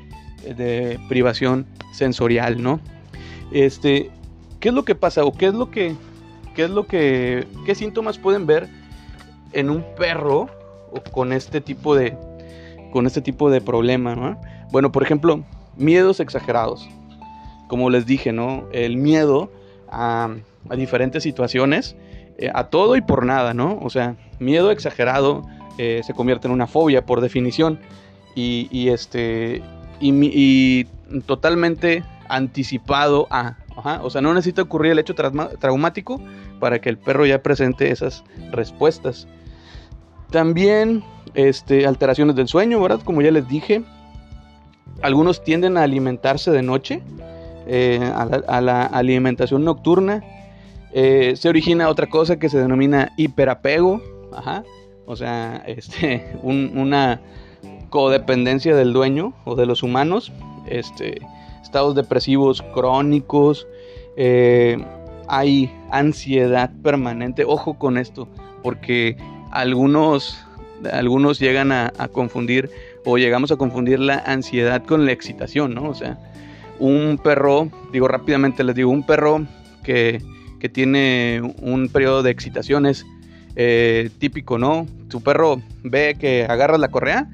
de, 0.44 1.00
privación 1.08 1.68
sensorial, 1.94 2.62
¿no? 2.62 2.80
Este, 3.52 4.10
¿Qué 4.60 4.70
es 4.70 4.76
lo 4.76 4.84
que 4.84 4.96
pasa 4.96 5.24
o 5.24 5.32
qué 5.32 5.48
es 5.48 5.54
lo 5.54 5.70
que, 5.70 5.96
qué 6.56 6.64
es 6.64 6.70
lo 6.72 6.88
que, 6.88 7.46
qué 7.66 7.76
síntomas 7.76 8.18
pueden 8.18 8.48
ver 8.48 8.68
en 9.54 9.70
un 9.70 9.86
perro 9.96 10.50
o 10.92 11.02
con 11.12 11.32
este 11.32 11.62
tipo 11.62 11.96
de, 11.96 12.18
con 12.92 13.06
este 13.06 13.22
tipo 13.22 13.50
de 13.50 13.62
problema, 13.62 14.16
¿no? 14.16 14.40
Bueno, 14.72 14.92
por 14.92 15.04
ejemplo, 15.04 15.44
miedos 15.78 16.20
exagerados. 16.20 16.88
Como 17.68 17.90
les 17.90 18.06
dije, 18.06 18.32
¿no? 18.32 18.66
El 18.72 18.98
miedo 18.98 19.52
a, 19.90 20.30
diferentes 20.76 21.24
situaciones 21.24 21.96
eh, 22.38 22.52
a 22.54 22.66
todo 22.66 22.96
y 22.96 23.02
por 23.02 23.26
nada, 23.26 23.54
¿no? 23.54 23.80
O 23.82 23.90
sea, 23.90 24.16
miedo 24.40 24.72
exagerado 24.72 25.44
eh, 25.78 26.02
se 26.04 26.14
convierte 26.14 26.48
en 26.48 26.54
una 26.54 26.68
fobia 26.68 27.06
por 27.06 27.22
definición 27.22 27.80
y, 28.36 28.90
este 28.90 29.62
y, 30.00 30.86
totalmente 31.26 32.04
anticipado 32.30 33.28
a, 33.32 33.58
o 34.02 34.10
sea, 34.10 34.22
no 34.22 34.34
necesita 34.34 34.62
ocurrir 34.62 34.94
el 34.94 35.00
hecho 35.00 35.16
traumático 35.16 36.22
para 36.60 36.80
que 36.80 36.90
el 36.90 36.98
perro 36.98 37.26
ya 37.26 37.42
presente 37.42 37.92
esas 37.92 38.24
respuestas. 38.52 39.28
También 40.32 41.04
este, 41.34 41.86
alteraciones 41.86 42.36
del 42.36 42.48
sueño, 42.48 42.82
¿verdad? 42.82 43.02
Como 43.04 43.22
ya 43.22 43.32
les 43.32 43.48
dije, 43.48 43.84
algunos 45.02 45.44
tienden 45.44 45.78
a 45.78 45.84
alimentarse 45.84 46.52
de 46.52 46.62
noche, 46.62 47.02
eh, 47.68 48.00
a 48.14 48.62
la 48.62 48.86
alimentación 48.86 49.64
nocturna. 49.64 50.24
Eh, 50.92 51.34
se 51.36 51.50
origina 51.50 51.90
otra 51.90 52.08
cosa 52.08 52.40
que 52.40 52.50
se 52.50 52.58
denomina 52.58 53.12
hiperapego, 53.18 54.02
o 55.06 55.16
sea, 55.16 55.58
este, 55.68 56.36
una 56.42 57.22
codependencia 57.90 58.76
del 58.76 58.94
dueño 58.94 59.34
o 59.46 59.56
de 59.56 59.66
los 59.66 59.84
humanos, 59.84 60.32
este, 60.68 61.22
estados 61.62 61.96
depresivos 61.96 62.62
crónicos, 62.74 63.68
eh, 64.18 64.84
hay 65.28 65.72
ansiedad 65.92 66.72
permanente, 66.84 67.46
ojo 67.46 67.78
con 67.78 67.98
esto, 67.98 68.28
porque 68.64 69.16
algunos, 69.52 70.44
algunos 70.92 71.40
llegan 71.40 71.72
a, 71.72 71.92
a, 71.98 72.08
confundir 72.08 72.70
o 73.06 73.18
llegamos 73.18 73.52
a 73.52 73.56
confundir 73.56 74.00
la 74.00 74.18
ansiedad 74.20 74.84
con 74.84 75.06
la 75.06 75.12
excitación, 75.12 75.74
¿no? 75.74 75.90
O 75.90 75.96
sea, 75.96 76.18
un 76.80 77.20
perro, 77.22 77.70
digo 77.92 78.08
rápidamente 78.08 78.64
les 78.64 78.76
digo, 78.76 78.92
un 78.92 79.06
perro 79.06 79.46
que 79.84 80.22
que 80.60 80.70
tiene 80.70 81.42
un 81.62 81.90
periodo 81.90 82.22
de 82.22 82.32
excitaciones 82.32 83.06
eh, 83.56 84.10
típico, 84.20 84.58
¿no? 84.58 84.86
Tu 85.10 85.22
perro 85.22 85.62
ve 85.84 86.16
que 86.20 86.46
agarras 86.46 86.80
la 86.80 86.90
correa 86.90 87.28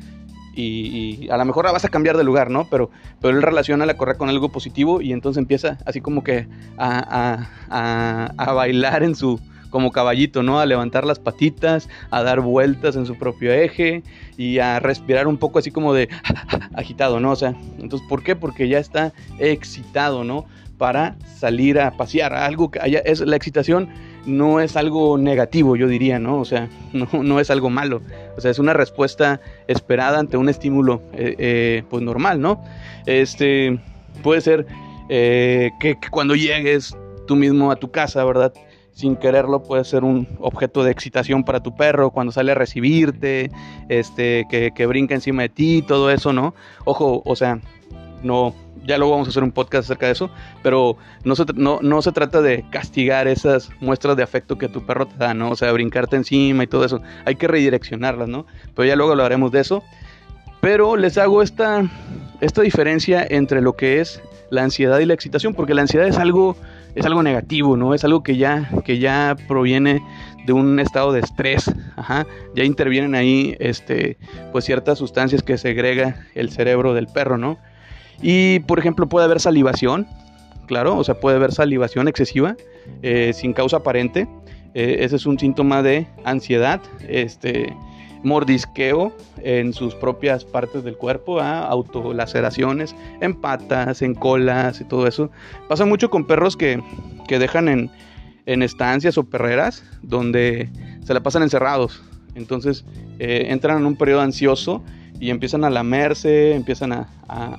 y, 0.56 1.28
a 1.30 1.38
lo 1.38 1.44
mejor 1.44 1.66
la 1.66 1.74
vas 1.74 1.84
a 1.84 1.90
cambiar 1.90 2.16
de 2.16 2.24
lugar, 2.24 2.50
¿no? 2.50 2.68
Pero, 2.70 2.90
pero 3.20 3.36
él 3.36 3.44
relaciona 3.44 3.86
la 3.86 3.98
correa 3.98 4.16
con 4.16 4.30
algo 4.30 4.50
positivo 4.50 5.02
y 5.02 5.12
entonces 5.12 5.40
empieza 5.40 5.78
así 5.86 6.00
como 6.00 6.24
que 6.24 6.48
a, 6.78 7.50
a, 7.70 8.54
bailar 8.54 9.04
en 9.04 9.16
su, 9.16 9.40
como 9.76 9.92
caballito, 9.92 10.42
¿no? 10.42 10.62
A 10.62 10.66
levantar 10.66 11.04
las 11.04 11.20
patitas, 11.20 11.90
a 12.10 12.24
dar 12.24 12.40
vueltas 12.40 12.96
en 12.96 13.06
su 13.06 13.18
propio 13.18 13.52
eje 13.52 14.04
y 14.38 14.60
a 14.60 14.80
respirar 14.80 15.28
un 15.28 15.36
poco 15.36 15.60
así 15.60 15.70
como 15.70 15.94
de 15.94 16.08
agitado, 16.76 17.20
¿no? 17.20 17.32
O 17.32 17.36
sea, 17.36 17.56
entonces, 17.78 18.08
¿por 18.08 18.24
qué? 18.24 18.38
Porque 18.38 18.70
ya 18.70 18.80
está 18.80 19.12
excitado, 19.38 20.24
¿no? 20.24 20.46
para 20.78 21.18
salir 21.38 21.78
a 21.80 21.92
pasear. 21.92 22.34
Algo 22.34 22.72
que 22.72 22.80
es, 23.04 23.20
la 23.20 23.36
excitación 23.36 23.90
no 24.26 24.62
es 24.62 24.78
algo 24.78 25.18
negativo, 25.18 25.76
yo 25.76 25.90
diría, 25.90 26.20
¿no? 26.20 26.40
O 26.40 26.46
sea, 26.46 26.70
no, 26.94 27.10
no 27.22 27.42
es 27.42 27.50
algo 27.50 27.70
malo. 27.70 28.02
O 28.38 28.42
sea, 28.42 28.52
es 28.52 28.60
una 28.60 28.74
respuesta 28.74 29.42
esperada 29.68 30.20
ante 30.20 30.38
un 30.38 30.48
estímulo, 30.48 31.02
eh, 31.12 31.36
eh, 31.38 31.84
pues 31.90 32.02
normal, 32.02 32.40
¿no? 32.40 32.64
Este, 33.06 33.78
puede 34.24 34.40
ser 34.40 34.68
eh, 35.10 35.72
que, 35.82 35.98
cuando 36.12 36.34
llegues 36.34 36.96
tú 37.28 37.36
mismo 37.36 37.72
a 37.72 37.76
tu 37.76 37.92
casa, 37.92 38.24
¿verdad? 38.24 38.54
Sin 38.96 39.18
quererlo, 39.18 39.62
puede 39.62 39.84
ser 39.84 40.06
un 40.06 40.26
objeto 40.40 40.84
de 40.84 40.92
excitación 40.92 41.44
para 41.44 41.62
tu 41.62 41.76
perro 41.76 42.12
cuando 42.12 42.32
sale 42.32 42.54
a 42.54 42.56
recibirte, 42.56 43.52
este, 43.90 44.46
que, 44.50 44.72
que 44.74 44.86
brinca 44.86 45.14
encima 45.14 45.42
de 45.42 45.50
ti, 45.50 45.84
todo 45.86 46.10
eso, 46.10 46.32
¿no? 46.32 46.56
Ojo, 46.86 47.22
o 47.26 47.36
sea, 47.36 47.60
no, 48.24 48.56
ya 48.86 48.98
luego 48.98 49.12
vamos 49.14 49.28
a 49.28 49.32
hacer 49.32 49.44
un 49.44 49.52
podcast 49.52 49.86
acerca 49.86 50.06
de 50.06 50.14
eso, 50.14 50.30
pero 50.64 50.98
no 51.24 51.36
se, 51.36 51.44
no, 51.56 51.80
no 51.82 52.02
se 52.02 52.12
trata 52.12 52.42
de 52.42 52.64
castigar 52.70 53.28
esas 53.28 53.70
muestras 53.82 54.16
de 54.16 54.24
afecto 54.24 54.58
que 54.58 54.70
tu 54.70 54.86
perro 54.86 55.08
te 55.08 55.18
da, 55.18 55.34
¿no? 55.34 55.52
O 55.52 55.56
sea, 55.56 55.72
brincarte 55.72 56.16
encima 56.16 56.64
y 56.64 56.68
todo 56.68 56.86
eso. 56.86 57.02
Hay 57.26 57.36
que 57.36 57.48
redireccionarlas, 57.48 58.30
¿no? 58.30 58.46
Pero 58.76 58.88
ya 58.88 58.96
luego 58.96 59.12
hablaremos 59.12 59.52
de 59.52 59.62
eso. 59.62 59.84
Pero 60.62 60.96
les 60.96 61.18
hago 61.18 61.42
esta, 61.42 61.84
esta 62.42 62.62
diferencia 62.62 63.26
entre 63.30 63.62
lo 63.62 63.74
que 63.74 64.00
es 64.00 64.22
la 64.50 64.64
ansiedad 64.64 65.00
y 65.00 65.06
la 65.06 65.14
excitación, 65.14 65.54
porque 65.54 65.74
la 65.74 65.82
ansiedad 65.82 66.08
es 66.08 66.18
algo, 66.18 66.56
es 66.96 67.06
algo 67.06 67.22
negativo, 67.22 67.78
¿no? 67.78 67.94
Es 67.94 68.04
algo 68.04 68.24
que 68.24 68.38
ya, 68.38 68.70
que 68.84 69.00
ya 69.00 69.36
proviene 69.48 70.02
de 70.46 70.54
un 70.54 70.80
estado 70.80 71.12
de 71.12 71.20
estrés, 71.20 71.72
Ajá. 71.96 72.26
ya 72.56 72.64
intervienen 72.64 73.16
ahí 73.16 73.56
este, 73.60 74.18
pues 74.52 74.66
ciertas 74.66 74.98
sustancias 74.98 75.44
que 75.44 75.58
segrega 75.58 76.26
el 76.36 76.52
cerebro 76.52 76.94
del 76.94 77.08
perro, 77.08 77.38
¿no? 77.38 77.58
Y 78.22 78.60
por 78.60 78.80
ejemplo 78.80 79.10
puede 79.10 79.26
haber 79.26 79.40
salivación, 79.40 80.08
claro, 80.68 80.98
o 80.98 81.04
sea, 81.04 81.20
puede 81.20 81.38
haber 81.38 81.52
salivación 81.52 82.08
excesiva 82.08 82.56
eh, 83.02 83.34
sin 83.34 83.54
causa 83.54 83.78
aparente. 83.78 84.28
Eh, 84.74 84.98
ese 85.02 85.16
es 85.16 85.26
un 85.26 85.40
síntoma 85.40 85.82
de 85.82 86.08
ansiedad, 86.24 86.82
este, 87.08 87.74
mordisqueo 88.26 89.16
en 89.38 89.72
sus 89.72 89.96
propias 89.96 90.44
partes 90.44 90.84
del 90.84 90.98
cuerpo, 90.98 91.40
¿ah? 91.40 91.66
autolaceraciones 91.68 92.96
en 93.22 93.34
patas, 93.34 94.02
en 94.02 94.16
colas 94.16 94.82
y 94.82 94.84
todo 94.84 95.08
eso. 95.08 95.30
Pasa 95.70 95.86
mucho 95.86 96.10
con 96.10 96.26
perros 96.26 96.58
que, 96.58 96.82
que 97.28 97.40
dejan 97.40 97.70
en, 97.70 97.92
en, 98.46 98.64
estancias 98.64 99.18
o 99.18 99.24
perreras 99.24 99.84
donde 100.02 100.70
se 101.06 101.14
la 101.14 101.22
pasan 101.22 101.44
encerrados. 101.44 102.04
Entonces 102.34 102.84
eh, 103.20 103.46
entran 103.50 103.78
en 103.78 103.86
un 103.86 103.96
periodo 103.96 104.22
ansioso 104.22 104.84
y 105.20 105.30
empiezan 105.30 105.64
a 105.64 105.70
lamerse, 105.70 106.56
empiezan 106.56 106.92
a, 106.92 107.08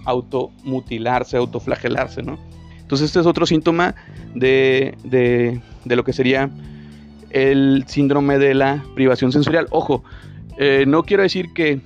automutilarse, 0.05 1.37
autoflagelarse, 1.37 2.23
¿no? 2.23 2.39
Entonces 2.81 3.07
este 3.07 3.21
es 3.21 3.27
otro 3.27 3.47
síntoma 3.47 3.95
de, 4.35 4.95
lo 5.85 6.05
que 6.05 6.13
sería 6.13 6.51
el 7.31 7.85
síndrome 7.89 8.39
de 8.39 8.55
la 8.55 8.85
privación 8.95 9.33
sensorial. 9.33 9.67
Ojo, 9.71 10.05
eh, 10.59 10.85
no 10.87 11.03
quiero 11.03 11.23
decir 11.23 11.53
que, 11.53 11.81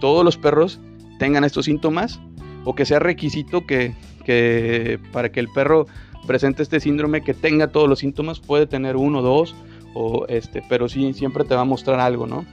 todos 0.00 0.24
los 0.24 0.36
perros 0.36 0.78
tengan 1.18 1.42
estos 1.42 1.64
síntomas 1.64 2.20
o 2.64 2.76
que 2.76 2.84
sea 2.84 3.00
requisito 3.00 3.66
que, 3.66 3.94
que, 4.24 5.00
para 5.10 5.32
que 5.32 5.40
el 5.40 5.48
perro 5.48 5.86
presente 6.26 6.62
este 6.62 6.78
síndrome 6.78 7.22
que 7.22 7.34
tenga 7.34 7.68
todos 7.68 7.88
los 7.88 8.00
síntomas, 8.00 8.38
puede 8.38 8.66
tener 8.66 8.96
uno, 8.96 9.22
dos, 9.22 9.56
o 9.94 10.26
este, 10.28 10.62
pero 10.68 10.88
sí 10.88 11.12
siempre 11.14 11.44
te 11.44 11.54
va 11.54 11.62
a 11.62 11.64
mostrar 11.64 12.00
algo, 12.00 12.26
¿no? 12.26 12.44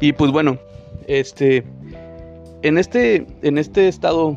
Y 0.00 0.12
pues 0.12 0.30
bueno, 0.30 0.58
este, 1.06 1.64
en 2.62 2.78
este, 2.78 3.26
en 3.42 3.58
este 3.58 3.88
estado, 3.88 4.36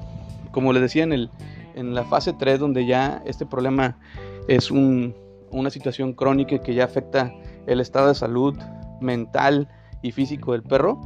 como 0.51 0.73
les 0.73 0.81
decía, 0.81 1.03
en, 1.03 1.13
el, 1.13 1.29
en 1.75 1.93
la 1.93 2.03
fase 2.05 2.33
3, 2.33 2.59
donde 2.59 2.85
ya 2.85 3.21
este 3.25 3.45
problema 3.45 3.99
es 4.47 4.71
una 4.71 5.69
situación 5.69 6.13
crónica 6.13 6.59
que 6.61 6.73
ya 6.73 6.85
afecta 6.85 7.33
el 7.67 7.79
estado 7.79 8.07
de 8.07 8.15
salud 8.15 8.55
mental 9.01 9.67
y 10.01 10.11
físico 10.11 10.53
del 10.53 10.63
perro, 10.63 10.99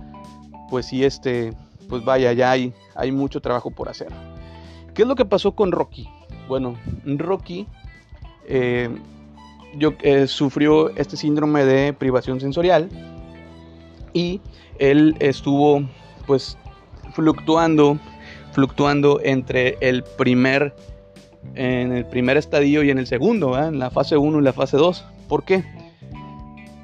pues 0.69 0.87
sí, 0.87 1.03
este, 1.03 1.53
pues 1.89 2.03
vaya, 2.03 2.33
ya 2.33 2.51
hay, 2.51 2.73
hay 2.95 3.11
mucho 3.11 3.41
trabajo 3.41 3.71
por 3.71 3.89
hacer. 3.89 4.09
¿Qué 4.93 5.01
es 5.01 5.07
lo 5.07 5.15
que 5.15 5.25
pasó 5.25 5.53
con 5.53 5.71
Rocky? 5.71 6.07
Bueno, 6.47 6.75
Rocky 7.05 7.67
eh, 8.47 8.89
yo, 9.77 9.93
eh, 10.01 10.27
sufrió 10.27 10.89
este 10.95 11.17
síndrome 11.17 11.65
de 11.65 11.93
privación 11.93 12.39
sensorial 12.39 12.89
y 14.13 14.39
él 14.79 15.15
estuvo 15.19 15.83
pues 16.25 16.57
fluctuando, 17.13 17.99
fluctuando 18.53 19.19
entre 19.23 19.77
el 19.81 20.03
primer, 20.03 20.75
en 21.55 21.91
el 21.91 22.05
primer 22.05 22.37
estadio 22.37 22.83
y 22.83 22.89
en 22.89 22.97
el 22.97 23.07
segundo, 23.07 23.57
en 23.61 23.79
la 23.79 23.89
fase 23.89 24.17
1 24.17 24.39
y 24.39 24.43
la 24.43 24.53
fase 24.53 24.77
2. 24.77 25.05
¿Por 25.27 25.43
qué? 25.43 25.63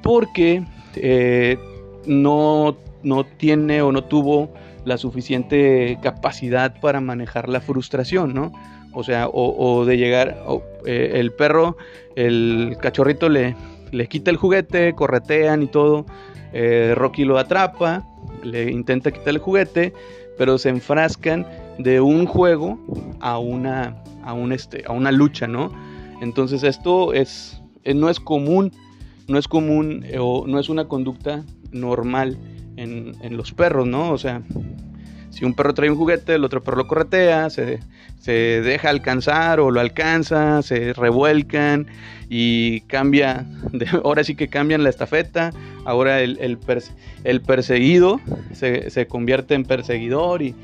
Porque 0.02 0.64
eh, 0.96 1.58
no, 2.06 2.76
no 3.02 3.24
tiene 3.24 3.82
o 3.82 3.92
no 3.92 4.04
tuvo 4.04 4.52
la 4.84 4.98
suficiente 4.98 5.98
capacidad 6.02 6.80
para 6.80 7.00
manejar 7.00 7.48
la 7.48 7.60
frustración, 7.60 8.34
¿no? 8.34 8.52
O 8.94 9.04
sea, 9.04 9.28
o, 9.32 9.84
de 9.86 9.96
llegar, 9.96 10.44
eh, 10.84 11.12
el 11.14 11.32
perro, 11.32 11.76
el 12.14 12.76
cachorrito 12.80 13.28
le, 13.30 13.56
quita 14.08 14.30
el 14.30 14.36
juguete, 14.36 14.92
corretean 14.94 15.62
y 15.62 15.66
todo, 15.66 16.04
eh, 16.52 16.92
Rocky 16.94 17.24
lo 17.24 17.38
atrapa, 17.38 18.04
le 18.42 18.70
intenta 18.70 19.10
quitar 19.10 19.30
el 19.30 19.38
juguete, 19.38 19.94
pero 20.36 20.58
se 20.58 20.68
enfrascan 20.68 21.46
de 21.78 22.00
un 22.02 22.26
juego 22.26 22.78
a 23.20 23.38
una, 23.38 24.02
a 24.24 24.34
un 24.34 24.52
este, 24.52 24.84
a 24.86 24.92
una 24.92 25.10
lucha, 25.10 25.46
¿no? 25.46 25.72
Entonces 26.20 26.62
esto 26.62 27.14
es, 27.14 27.62
no 27.94 28.10
es 28.10 28.20
común, 28.20 28.72
no 29.28 29.38
es 29.38 29.48
común 29.48 30.04
o 30.18 30.46
no 30.46 30.58
es 30.58 30.68
una 30.68 30.86
conducta 30.86 31.44
normal 31.70 32.38
en, 32.76 33.14
en 33.22 33.36
los 33.36 33.52
perros, 33.52 33.86
¿no? 33.86 34.10
O 34.10 34.18
sea, 34.18 34.42
si 35.32 35.46
un 35.46 35.54
perro 35.54 35.72
trae 35.72 35.90
un 35.90 35.96
juguete, 35.96 36.34
el 36.34 36.44
otro 36.44 36.62
perro 36.62 36.76
lo 36.76 36.86
corretea, 36.86 37.48
se, 37.48 37.80
deja 38.26 38.90
alcanzar 38.90 39.60
o 39.60 39.70
lo 39.70 39.80
alcanza, 39.80 40.62
se 40.62 40.92
revuelcan 40.92 41.86
y 42.28 42.82
cambia, 42.82 43.46
ahora 44.04 44.24
sí 44.24 44.34
que 44.34 44.48
cambian 44.48 44.84
la 44.84 44.90
estafeta, 44.90 45.50
ahora 45.86 46.20
el, 46.20 46.38
el, 47.24 47.40
perseguido 47.40 48.20
se, 48.52 49.06
convierte 49.08 49.54
en 49.54 49.64
perseguidor 49.64 50.42
y, 50.42 50.54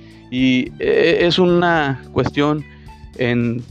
e, 0.78 1.18
es 1.22 1.38
una 1.38 2.02
cuestión 2.12 2.62
en, 3.16 3.64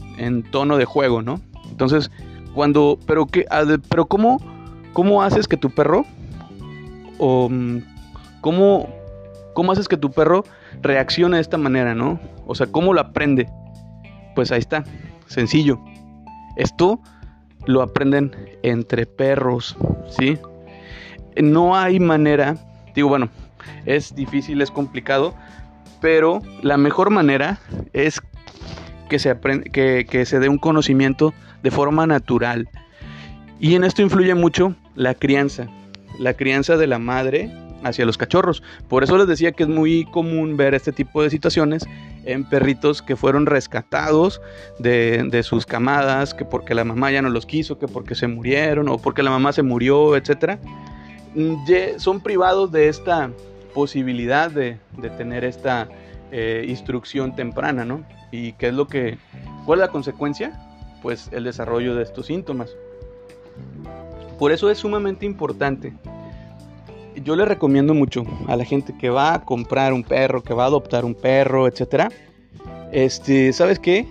tono 0.50 0.78
de 0.78 0.84
juego, 0.84 1.22
¿no? 1.22 1.40
Entonces, 1.70 2.10
cuando, 2.54 2.98
pero, 3.06 3.26
que, 3.26 3.46
pero 3.88 4.06
¿cómo, 4.06 4.40
¿cómo 4.98 5.22
haces 5.22 5.46
que 5.46 5.56
tu 5.56 5.70
perro, 5.70 6.04
o 7.18 7.48
mm, 7.48 7.82
cómo, 8.40 8.92
cómo 9.54 9.70
haces 9.70 9.86
que 9.86 9.96
tu 9.96 10.10
perro 10.10 10.42
reacciona 10.82 11.36
de 11.36 11.42
esta 11.42 11.56
manera, 11.56 11.94
¿no? 11.94 12.18
O 12.48 12.56
sea, 12.56 12.66
¿cómo 12.66 12.92
lo 12.92 13.00
aprende? 13.00 13.48
Pues 14.34 14.50
ahí 14.50 14.58
está, 14.58 14.82
sencillo. 15.26 15.78
Esto 16.56 16.98
lo 17.64 17.82
aprenden 17.82 18.34
entre 18.64 19.06
perros, 19.06 19.76
¿sí? 20.18 20.36
No 21.40 21.76
hay 21.76 22.00
manera, 22.00 22.56
digo, 22.96 23.08
bueno, 23.08 23.28
es 23.86 24.16
difícil, 24.16 24.60
es 24.62 24.72
complicado, 24.72 25.32
pero 26.00 26.42
la 26.60 26.76
mejor 26.76 27.10
manera 27.10 27.60
es 27.92 28.20
que 29.08 29.20
se, 29.20 29.30
aprende, 29.30 29.70
que, 29.70 30.06
que 30.10 30.26
se 30.26 30.40
dé 30.40 30.48
un 30.48 30.58
conocimiento 30.58 31.34
de 31.62 31.70
forma 31.70 32.04
natural. 32.04 32.68
Y 33.60 33.76
en 33.76 33.84
esto 33.84 34.02
influye 34.02 34.34
mucho 34.34 34.74
la 34.98 35.14
crianza, 35.14 35.68
la 36.18 36.34
crianza 36.34 36.76
de 36.76 36.88
la 36.88 36.98
madre 36.98 37.50
hacia 37.84 38.04
los 38.04 38.18
cachorros. 38.18 38.62
Por 38.88 39.04
eso 39.04 39.16
les 39.16 39.28
decía 39.28 39.52
que 39.52 39.62
es 39.62 39.68
muy 39.68 40.04
común 40.06 40.56
ver 40.56 40.74
este 40.74 40.92
tipo 40.92 41.22
de 41.22 41.30
situaciones 41.30 41.86
en 42.24 42.44
perritos 42.44 43.00
que 43.00 43.14
fueron 43.14 43.46
rescatados 43.46 44.40
de, 44.80 45.42
sus 45.44 45.64
camadas, 45.64 46.34
que 46.34 46.44
porque 46.44 46.74
la 46.74 46.84
mamá 46.84 47.12
ya 47.12 47.22
no 47.22 47.30
los 47.30 47.46
quiso, 47.46 47.78
que 47.78 47.86
porque 47.86 48.16
se 48.16 48.26
murieron 48.26 48.88
o 48.88 48.98
porque 48.98 49.22
la 49.22 49.30
mamá 49.30 49.52
se 49.52 49.62
murió, 49.62 50.16
etc. 50.16 50.58
Mm, 51.34 51.54
son 51.98 52.20
privados 52.20 52.72
de 52.72 52.88
esta 52.88 53.30
posibilidad 53.72 54.50
de, 54.50 54.78
tener 55.16 55.44
esta 55.44 55.88
eh, 56.32 56.66
instrucción 56.68 57.36
temprana, 57.36 57.84
¿no? 57.84 58.04
¿Y 58.32 58.52
qué 58.54 58.68
es 58.68 58.74
lo 58.74 58.88
que, 58.88 59.16
cuál 59.64 59.78
la 59.78 59.88
consecuencia? 59.88 60.60
Pues 61.02 61.30
el 61.32 61.44
desarrollo 61.44 61.94
de 61.94 62.02
estos 62.02 62.26
síntomas. 62.26 62.70
Por 64.38 64.52
eso 64.52 64.70
es 64.70 64.78
sumamente 64.78 65.26
importante 65.26 65.92
yo 67.22 67.36
le 67.36 67.44
recomiendo 67.44 67.94
mucho 67.94 68.24
a 68.46 68.56
la 68.56 68.64
gente 68.64 68.94
que 68.96 69.10
va 69.10 69.34
a 69.34 69.44
comprar 69.44 69.92
un 69.92 70.02
perro, 70.02 70.42
que 70.42 70.54
va 70.54 70.64
a 70.64 70.66
adoptar 70.66 71.04
un 71.04 71.14
perro, 71.14 71.66
etcétera. 71.66 72.10
Este, 72.92 73.52
¿sabes 73.52 73.78
qué? 73.78 74.06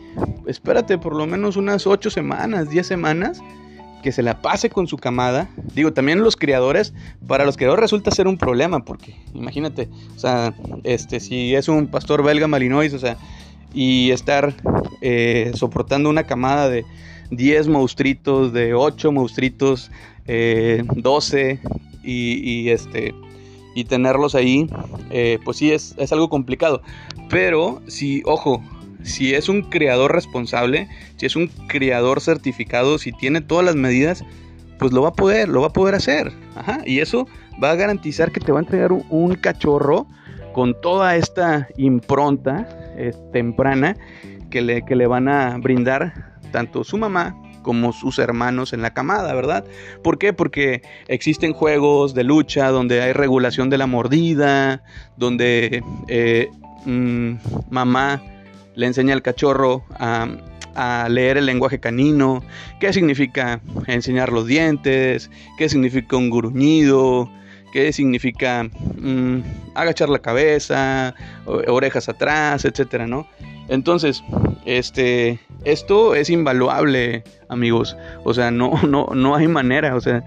Espérate 0.45 0.97
por 0.97 1.15
lo 1.15 1.25
menos 1.25 1.57
unas 1.57 1.87
8 1.87 2.09
semanas, 2.09 2.69
10 2.69 2.85
semanas 2.85 3.41
que 4.03 4.11
se 4.11 4.21
la 4.21 4.41
pase 4.41 4.69
con 4.69 4.87
su 4.87 4.97
camada. 4.97 5.49
Digo, 5.73 5.93
también 5.93 6.21
los 6.21 6.35
criadores, 6.35 6.93
para 7.25 7.45
los 7.45 7.57
criadores 7.57 7.81
resulta 7.81 8.11
ser 8.11 8.27
un 8.27 8.37
problema, 8.37 8.85
porque 8.85 9.15
imagínate, 9.33 9.89
o 10.15 10.19
sea, 10.19 10.53
este, 10.83 11.19
si 11.19 11.55
es 11.55 11.67
un 11.67 11.87
pastor 11.87 12.23
belga 12.23 12.47
malinois, 12.47 12.93
o 12.93 12.99
sea, 12.99 13.17
y 13.73 14.11
estar 14.11 14.53
eh, 15.01 15.51
soportando 15.55 16.09
una 16.09 16.23
camada 16.23 16.69
de 16.69 16.85
10 17.31 17.67
monstruitos, 17.67 18.53
de 18.53 18.73
8 18.73 19.11
monstruitos, 19.11 19.91
eh, 20.27 20.83
12, 20.95 21.59
y, 22.07 22.69
este 22.69 23.13
y 23.75 23.83
tenerlos 23.83 24.33
ahí, 24.33 24.67
eh, 25.11 25.37
pues 25.45 25.57
sí 25.57 25.71
es, 25.71 25.93
es, 25.97 26.11
algo 26.11 26.29
complicado. 26.29 26.81
Pero 27.29 27.81
si, 27.85 28.23
ojo, 28.25 28.63
si 29.03 29.35
es 29.35 29.49
un 29.49 29.61
creador 29.61 30.13
responsable, 30.13 30.87
si 31.17 31.27
es 31.27 31.35
un 31.35 31.47
creador 31.67 32.21
certificado, 32.21 32.97
si 32.97 33.11
tiene 33.11 33.41
todas 33.41 33.65
las 33.65 33.75
medidas, 33.75 34.23
pues 34.79 34.93
lo 34.93 35.03
va 35.03 35.09
a 35.09 35.13
poder, 35.13 35.49
lo 35.49 35.61
va 35.61 35.67
a 35.67 35.73
poder 35.73 35.93
hacer. 35.93 36.31
y 36.85 36.99
eso 36.99 37.27
va 37.63 37.71
a 37.71 37.75
garantizar 37.75 38.31
que 38.31 38.39
te 38.39 38.51
va 38.51 38.59
a 38.59 38.63
entregar 38.63 38.91
un, 38.91 39.35
cachorro 39.35 40.07
con 40.53 40.79
toda 40.81 41.15
esta 41.15 41.67
impronta 41.77 42.67
eh, 42.97 43.13
temprana 43.31 43.95
que 44.49 44.61
le, 44.61 44.83
que 44.83 44.95
le 44.95 45.05
van 45.05 45.27
a 45.27 45.57
brindar 45.57 46.26
tanto 46.47 46.83
su 46.83 46.97
mamá 46.97 47.35
como 47.67 47.91
sus 47.91 48.17
hermanos 48.17 48.71
en 48.71 48.81
la 48.81 48.93
camada, 48.93 49.33
¿verdad? 49.33 49.65
¿Por 50.01 50.17
qué? 50.17 50.31
Porque 50.31 50.83
existen 51.09 51.51
juegos 51.51 52.13
de 52.13 52.23
lucha 52.23 52.69
donde 52.69 53.01
hay 53.01 53.11
regulación 53.11 53.69
de 53.69 53.77
la 53.77 53.87
mordida, 53.87 54.83
donde 55.17 55.83
eh, 56.07 56.47
mm, 56.85 57.33
mamá 57.69 58.21
le 58.75 58.85
enseña 58.85 59.13
al 59.13 59.21
cachorro 59.21 59.83
a, 59.99 60.27
leer 61.09 61.37
el 61.37 61.47
lenguaje 61.47 61.79
canino, 61.79 62.43
qué 62.79 62.93
significa 62.93 63.59
enseñar 63.87 64.31
los 64.31 64.45
dientes, 64.45 65.31
qué 65.57 65.67
significa 65.67 66.15
un 66.15 66.29
gruñido, 66.29 67.29
qué 67.77 67.93
significa 67.93 68.63
mm, 68.63 69.41
agachar 69.75 70.09
la 70.09 70.17
cabeza, 70.17 71.13
orejas 71.45 72.09
atrás, 72.09 72.65
etcétera, 72.65 73.05
¿no? 73.05 73.27
Entonces, 73.67 74.23
este, 74.65 75.39
esto 75.63 76.15
es 76.15 76.31
invaluable, 76.31 77.23
amigos. 77.49 77.95
O 78.23 78.33
sea, 78.33 78.49
no, 78.49 78.81
no, 78.87 79.09
no 79.13 79.35
hay 79.35 79.47
manera. 79.47 79.95
O 79.95 80.01
sea, 80.01 80.23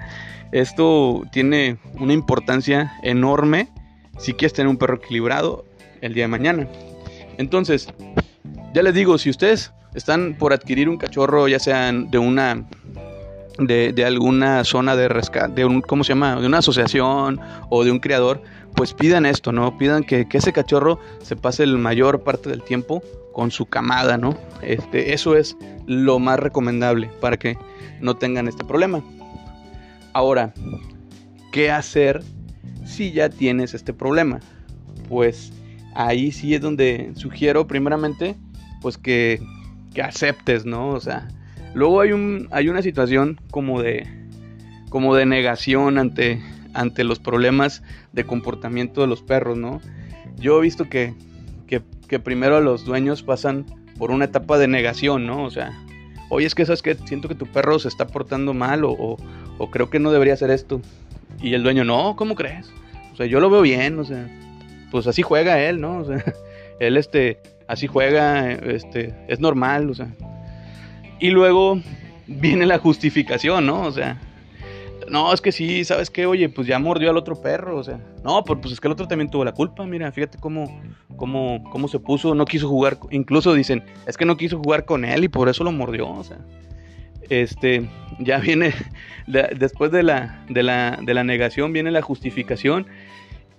esto 0.52 1.24
tiene 1.32 1.78
una 1.94 2.12
importancia 2.12 2.92
enorme 3.02 3.68
si 4.16 4.32
quieres 4.32 4.52
tener 4.52 4.68
un 4.68 4.76
perro 4.76 4.98
equilibrado 4.98 5.64
el 6.02 6.14
día 6.14 6.24
de 6.24 6.28
mañana. 6.28 6.68
Entonces, 7.36 7.88
ya 8.74 8.84
les 8.84 8.94
digo, 8.94 9.18
si 9.18 9.28
ustedes 9.28 9.72
están 9.96 10.36
por 10.38 10.52
adquirir 10.52 10.88
un 10.88 10.98
cachorro, 10.98 11.48
ya 11.48 11.58
sean 11.58 12.12
de 12.12 12.18
una 12.18 12.64
de, 13.66 14.04
alguna 14.04 14.64
zona 14.64 14.96
de 14.96 15.08
rescate, 15.08 15.54
de 15.54 15.64
un, 15.64 15.82
¿cómo 15.82 16.04
se 16.04 16.10
llama? 16.10 16.40
De 16.40 16.46
una 16.46 16.58
asociación 16.58 17.40
o 17.68 17.84
de 17.84 17.90
un 17.90 17.98
criador, 17.98 18.42
pues 18.74 18.94
pidan 18.94 19.26
esto, 19.26 19.52
¿no? 19.52 19.76
Pidan 19.76 20.04
que, 20.04 20.28
que 20.28 20.38
ese 20.38 20.52
cachorro 20.52 20.98
se 21.22 21.36
pase 21.36 21.66
la 21.66 21.78
mayor 21.78 22.22
parte 22.22 22.48
del 22.48 22.62
tiempo 22.62 23.02
con 23.32 23.50
su 23.50 23.66
camada, 23.66 24.16
¿no? 24.16 24.36
Este, 24.62 25.12
eso 25.12 25.36
es 25.36 25.56
lo 25.86 26.18
más 26.18 26.38
recomendable 26.38 27.10
para 27.20 27.36
que 27.36 27.56
no 28.00 28.16
tengan 28.16 28.48
este 28.48 28.64
problema. 28.64 29.02
Ahora, 30.12 30.52
¿qué 31.52 31.70
hacer 31.70 32.22
si 32.84 33.12
ya 33.12 33.28
tienes 33.28 33.74
este 33.74 33.92
problema? 33.92 34.40
Pues 35.08 35.52
ahí 35.94 36.32
sí 36.32 36.54
es 36.54 36.60
donde 36.60 37.12
sugiero 37.14 37.66
primeramente 37.66 38.36
pues 38.80 38.96
que, 38.96 39.40
que 39.94 40.02
aceptes, 40.02 40.64
¿no? 40.64 40.90
O 40.90 41.00
sea, 41.00 41.28
luego 41.74 42.00
hay 42.00 42.12
un 42.12 42.48
hay 42.50 42.68
una 42.68 42.82
situación 42.82 43.40
como 43.50 43.82
de 43.82 44.06
como 44.88 45.14
de 45.14 45.26
negación 45.26 45.98
ante 45.98 46.42
ante 46.74 47.04
los 47.04 47.18
problemas 47.18 47.82
de 48.12 48.24
comportamiento 48.24 49.00
de 49.00 49.06
los 49.06 49.22
perros, 49.22 49.56
¿no? 49.56 49.80
Yo 50.36 50.58
he 50.58 50.62
visto 50.62 50.88
que 50.88 51.14
que 52.10 52.18
primero 52.18 52.60
los 52.60 52.84
dueños 52.84 53.22
pasan 53.22 53.64
por 53.96 54.10
una 54.10 54.24
etapa 54.24 54.58
de 54.58 54.66
negación, 54.66 55.26
¿no? 55.26 55.44
O 55.44 55.50
sea, 55.50 55.72
oye, 56.28 56.44
es 56.44 56.56
que 56.56 56.66
sabes 56.66 56.82
que 56.82 56.96
siento 56.96 57.28
que 57.28 57.36
tu 57.36 57.46
perro 57.46 57.78
se 57.78 57.86
está 57.86 58.08
portando 58.08 58.52
mal 58.52 58.82
o, 58.84 59.16
creo 59.70 59.90
que 59.90 60.00
no 60.00 60.10
debería 60.10 60.34
hacer 60.34 60.50
esto. 60.50 60.80
Y 61.40 61.54
el 61.54 61.62
dueño, 61.62 61.84
no, 61.84 62.16
¿cómo 62.16 62.34
crees? 62.34 62.68
O 63.12 63.16
sea, 63.16 63.26
yo 63.26 63.38
lo 63.38 63.48
veo 63.48 63.62
bien, 63.62 63.96
o 64.00 64.04
sea, 64.04 64.26
pues 64.90 65.06
así 65.06 65.22
juega 65.22 65.60
él, 65.60 65.80
¿no? 65.80 65.98
O 65.98 66.04
sea, 66.04 66.24
él 66.80 66.96
este, 66.96 67.38
así 67.68 67.86
juega, 67.86 68.50
este, 68.50 69.14
es 69.28 69.38
normal, 69.38 69.88
o 69.88 69.94
sea. 69.94 70.08
Y 71.20 71.30
luego 71.30 71.80
viene 72.26 72.66
la 72.66 72.78
justificación, 72.78 73.66
¿no? 73.66 73.82
O 73.82 73.92
sea, 73.92 74.18
no, 75.10 75.32
es 75.32 75.40
que 75.40 75.52
sí, 75.52 75.84
¿sabes 75.84 76.08
qué? 76.08 76.26
Oye, 76.26 76.48
pues 76.48 76.66
ya 76.66 76.78
mordió 76.78 77.10
al 77.10 77.16
otro 77.16 77.40
perro, 77.40 77.76
o 77.76 77.84
sea, 77.84 78.00
no, 78.24 78.42
pues, 78.44 78.72
es 78.72 78.80
que 78.80 78.88
el 78.88 78.92
otro 78.92 79.08
también 79.08 79.30
tuvo 79.30 79.44
la 79.44 79.52
culpa, 79.52 79.84
mira, 79.84 80.10
fíjate 80.12 80.38
cómo, 80.38 80.80
cómo, 81.16 81.64
cómo 81.70 81.88
se 81.88 81.98
puso, 81.98 82.34
no 82.34 82.44
quiso 82.44 82.68
jugar, 82.68 82.98
incluso 83.10 83.52
dicen, 83.52 83.82
es 84.06 84.16
que 84.16 84.24
no 84.24 84.36
quiso 84.36 84.58
jugar 84.58 84.84
con 84.84 85.04
él 85.04 85.24
y 85.24 85.28
por 85.28 85.48
eso 85.48 85.64
lo 85.64 85.72
mordió, 85.72 86.08
o 86.08 86.22
sea, 86.22 86.38
este, 87.28 87.88
ya 88.20 88.38
viene, 88.38 88.72
después 89.26 89.90
de 89.90 90.04
la, 90.04 90.44
de 90.48 90.62
la, 90.62 90.98
de 91.02 91.14
la 91.14 91.24
negación 91.24 91.72
viene 91.72 91.90
la 91.90 92.02
justificación 92.02 92.86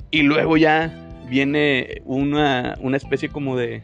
y 0.10 0.24
luego 0.24 0.56
ya 0.58 0.94
viene 1.28 2.02
una, 2.06 2.76
una 2.80 2.98
especie 2.98 3.30
como 3.30 3.58
de 3.58 3.84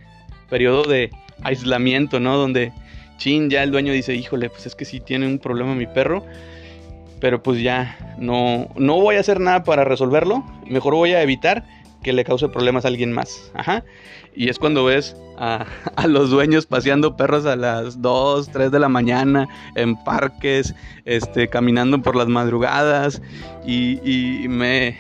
periodo 0.50 0.84
de 0.84 1.12
aislamiento, 1.44 2.20
¿no? 2.20 2.38
Donde, 2.38 2.72
chin, 3.18 3.50
ya 3.50 3.64
el 3.64 3.72
dueño 3.72 3.94
dice, 3.94 4.16
híjole, 4.16 4.50
pues 4.50 4.66
es 4.66 4.76
que 4.76 4.86
sí 4.86 5.00
tiene 5.00 5.28
un 5.28 5.40
problema 5.40 5.76
mi 5.76 5.88
perro 5.88 6.24
pero 7.20 7.42
pues 7.42 7.62
ya 7.62 7.98
no, 8.18 8.70
no 8.76 8.96
voy 8.96 9.16
a 9.16 9.20
hacer 9.20 9.40
nada 9.40 9.64
para 9.64 9.84
resolverlo, 9.84 10.44
mejor 10.68 10.94
voy 10.94 11.14
a 11.14 11.22
evitar 11.22 11.64
que 12.04 12.14
le 12.14 12.24
cause 12.24 12.48
problemas 12.50 12.86
a 12.86 12.90
alguien 12.90 13.12
más. 13.12 13.52
Ajá. 13.54 13.84
Y 14.36 14.50
es 14.50 14.60
cuando 14.60 14.86
ves 14.86 15.16
a, 15.38 15.66
los 16.08 16.30
dueños 16.30 16.68
paseando 16.68 17.18
perros 17.18 17.46
a 17.46 17.56
las 17.56 18.02
2, 18.02 18.50
3 18.50 18.72
de 18.72 18.80
la 18.80 18.88
mañana 18.88 19.48
en 19.76 19.96
parques, 20.04 20.76
este, 21.06 21.48
caminando 21.50 22.02
por 22.02 22.16
las 22.16 22.28
madrugadas. 22.28 23.22
Y, 23.66 24.46
me, 24.48 24.98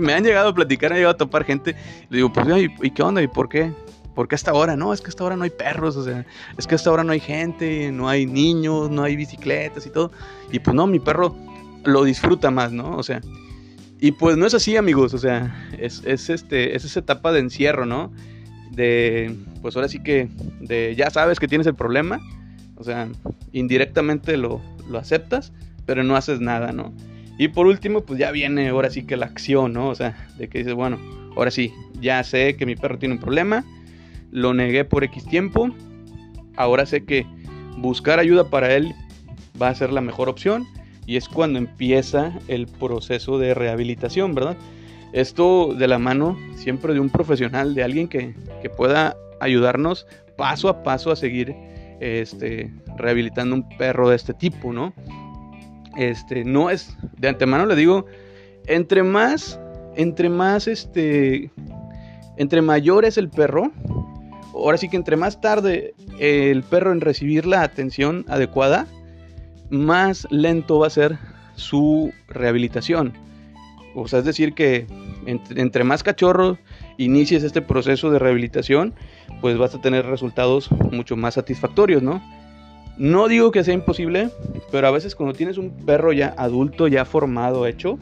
me, 0.00 0.14
han 0.14 0.24
llegado 0.24 0.50
a 0.50 0.54
platicar, 0.54 0.92
han 0.92 0.98
llegado 0.98 1.14
a 1.14 1.18
topar 1.18 1.44
gente. 1.44 1.74
Digo, 2.08 2.32
pues, 2.32 2.46
¿y, 2.82 2.90
qué 2.92 3.02
onda? 3.02 3.20
¿Y 3.20 3.28
por 3.28 3.48
qué? 3.48 3.72
¿Por 4.18 4.26
qué 4.26 4.34
hasta 4.34 4.50
ahora? 4.50 4.74
No, 4.74 4.92
es 4.92 5.00
que 5.00 5.10
hasta 5.10 5.22
ahora 5.22 5.36
no 5.36 5.44
hay 5.44 5.50
perros, 5.50 5.96
o 5.96 6.02
sea, 6.02 6.26
es 6.58 6.66
que 6.66 6.74
hasta 6.74 6.90
ahora 6.90 7.04
no 7.04 7.12
hay 7.12 7.20
gente, 7.20 7.92
no 7.92 8.08
hay 8.08 8.26
niños, 8.26 8.90
no 8.90 9.04
hay 9.04 9.14
bicicletas 9.14 9.86
y 9.86 9.90
todo. 9.90 10.10
Y 10.50 10.58
pues 10.58 10.74
no, 10.74 10.88
mi 10.88 10.98
perro 10.98 11.36
lo 11.84 12.02
disfruta 12.02 12.50
más, 12.50 12.72
¿no? 12.72 12.96
O 12.96 13.04
sea, 13.04 13.20
y 14.00 14.10
pues 14.10 14.36
no 14.36 14.44
es 14.44 14.54
así, 14.54 14.76
amigos, 14.76 15.14
o 15.14 15.18
sea, 15.18 15.70
es, 15.78 16.02
este, 16.04 16.74
es 16.74 16.84
esa 16.84 16.98
etapa 16.98 17.30
de 17.30 17.38
encierro, 17.38 17.86
¿no? 17.86 18.10
De, 18.72 19.36
pues 19.62 19.76
ahora 19.76 19.86
sí 19.86 20.00
que, 20.00 20.28
de 20.62 20.96
ya 20.96 21.10
sabes 21.10 21.38
que 21.38 21.46
tienes 21.46 21.68
el 21.68 21.76
problema, 21.76 22.18
o 22.74 22.82
sea, 22.82 23.08
indirectamente 23.52 24.36
lo, 24.36 24.60
lo 24.90 24.98
aceptas, 24.98 25.52
pero 25.86 26.02
no 26.02 26.16
haces 26.16 26.40
nada, 26.40 26.72
¿no? 26.72 26.92
Y 27.38 27.46
por 27.46 27.68
último, 27.68 28.00
pues 28.00 28.18
ya 28.18 28.32
viene 28.32 28.70
ahora 28.70 28.90
sí 28.90 29.04
que 29.04 29.16
la 29.16 29.26
acción, 29.26 29.74
¿no? 29.74 29.88
O 29.88 29.94
sea, 29.94 30.26
de 30.38 30.48
que 30.48 30.58
dices, 30.58 30.74
bueno, 30.74 30.98
ahora 31.36 31.52
sí, 31.52 31.72
ya 32.00 32.24
sé 32.24 32.56
que 32.56 32.66
mi 32.66 32.74
perro 32.74 32.98
tiene 32.98 33.14
un 33.14 33.20
problema, 33.20 33.64
lo 34.30 34.54
negué 34.54 34.84
por 34.84 35.04
X 35.04 35.24
tiempo, 35.24 35.70
ahora 36.56 36.86
sé 36.86 37.04
que 37.04 37.26
buscar 37.76 38.18
ayuda 38.18 38.50
para 38.50 38.74
él 38.74 38.94
va 39.60 39.68
a 39.68 39.74
ser 39.74 39.92
la 39.92 40.00
mejor 40.00 40.28
opción 40.28 40.66
y 41.06 41.16
es 41.16 41.28
cuando 41.28 41.58
empieza 41.58 42.32
el 42.48 42.66
proceso 42.66 43.38
de 43.38 43.54
rehabilitación, 43.54 44.34
¿verdad? 44.34 44.56
Esto 45.12 45.72
de 45.74 45.88
la 45.88 45.98
mano 45.98 46.36
siempre 46.54 46.92
de 46.92 47.00
un 47.00 47.08
profesional, 47.08 47.74
de 47.74 47.82
alguien 47.82 48.08
que, 48.08 48.34
pueda 48.76 49.16
ayudarnos 49.40 50.06
paso 50.36 50.68
a 50.68 50.82
paso 50.82 51.10
a 51.10 51.16
seguir 51.16 51.54
este, 52.00 52.70
rehabilitando 52.98 53.56
un 53.56 53.68
perro 53.78 54.10
de 54.10 54.16
este 54.16 54.34
tipo, 54.34 54.72
¿no? 54.72 54.92
Este, 55.96 56.44
no 56.44 56.68
es, 56.68 56.96
de 57.16 57.28
antemano 57.28 57.64
le 57.64 57.74
digo, 57.74 58.04
entre 58.66 59.02
más, 59.02 59.58
entre 59.96 60.28
más, 60.28 60.68
este, 60.68 61.50
entre 62.36 62.60
mayor 62.60 63.06
es 63.06 63.16
el 63.16 63.30
perro, 63.30 63.72
ahora 64.58 64.78
sí 64.78 64.88
que 64.88 64.96
entre 64.96 65.16
más 65.16 65.40
tarde 65.40 65.94
el 66.18 66.62
perro 66.62 66.92
en 66.92 67.00
recibir 67.00 67.46
la 67.46 67.62
atención 67.62 68.24
adecuada, 68.28 68.86
más 69.70 70.26
lento 70.30 70.78
va 70.78 70.86
a 70.86 70.90
ser 70.90 71.18
su 71.54 72.12
rehabilitación. 72.28 73.12
O 73.94 74.06
sea, 74.06 74.20
es 74.20 74.24
decir 74.24 74.54
que 74.54 74.86
entre, 75.26 75.84
más 75.84 76.02
cachorro 76.02 76.58
inicies 76.98 77.42
este 77.42 77.62
proceso 77.62 78.10
de 78.10 78.18
rehabilitación, 78.18 78.94
pues 79.40 79.58
vas 79.58 79.74
a 79.74 79.80
tener 79.80 80.06
resultados 80.06 80.70
mucho 80.70 81.16
más 81.16 81.34
satisfactorios, 81.34 82.02
¿no? 82.02 82.22
No 82.96 83.28
digo 83.28 83.50
que 83.50 83.62
sea 83.62 83.74
imposible, 83.74 84.30
pero 84.72 84.88
a 84.88 84.90
veces 84.90 85.14
cuando 85.14 85.34
tienes 85.34 85.58
un 85.58 85.70
perro 85.70 86.12
ya 86.12 86.34
adulto, 86.36 86.88
ya 86.88 87.04
formado, 87.04 87.66
hecho, 87.66 87.98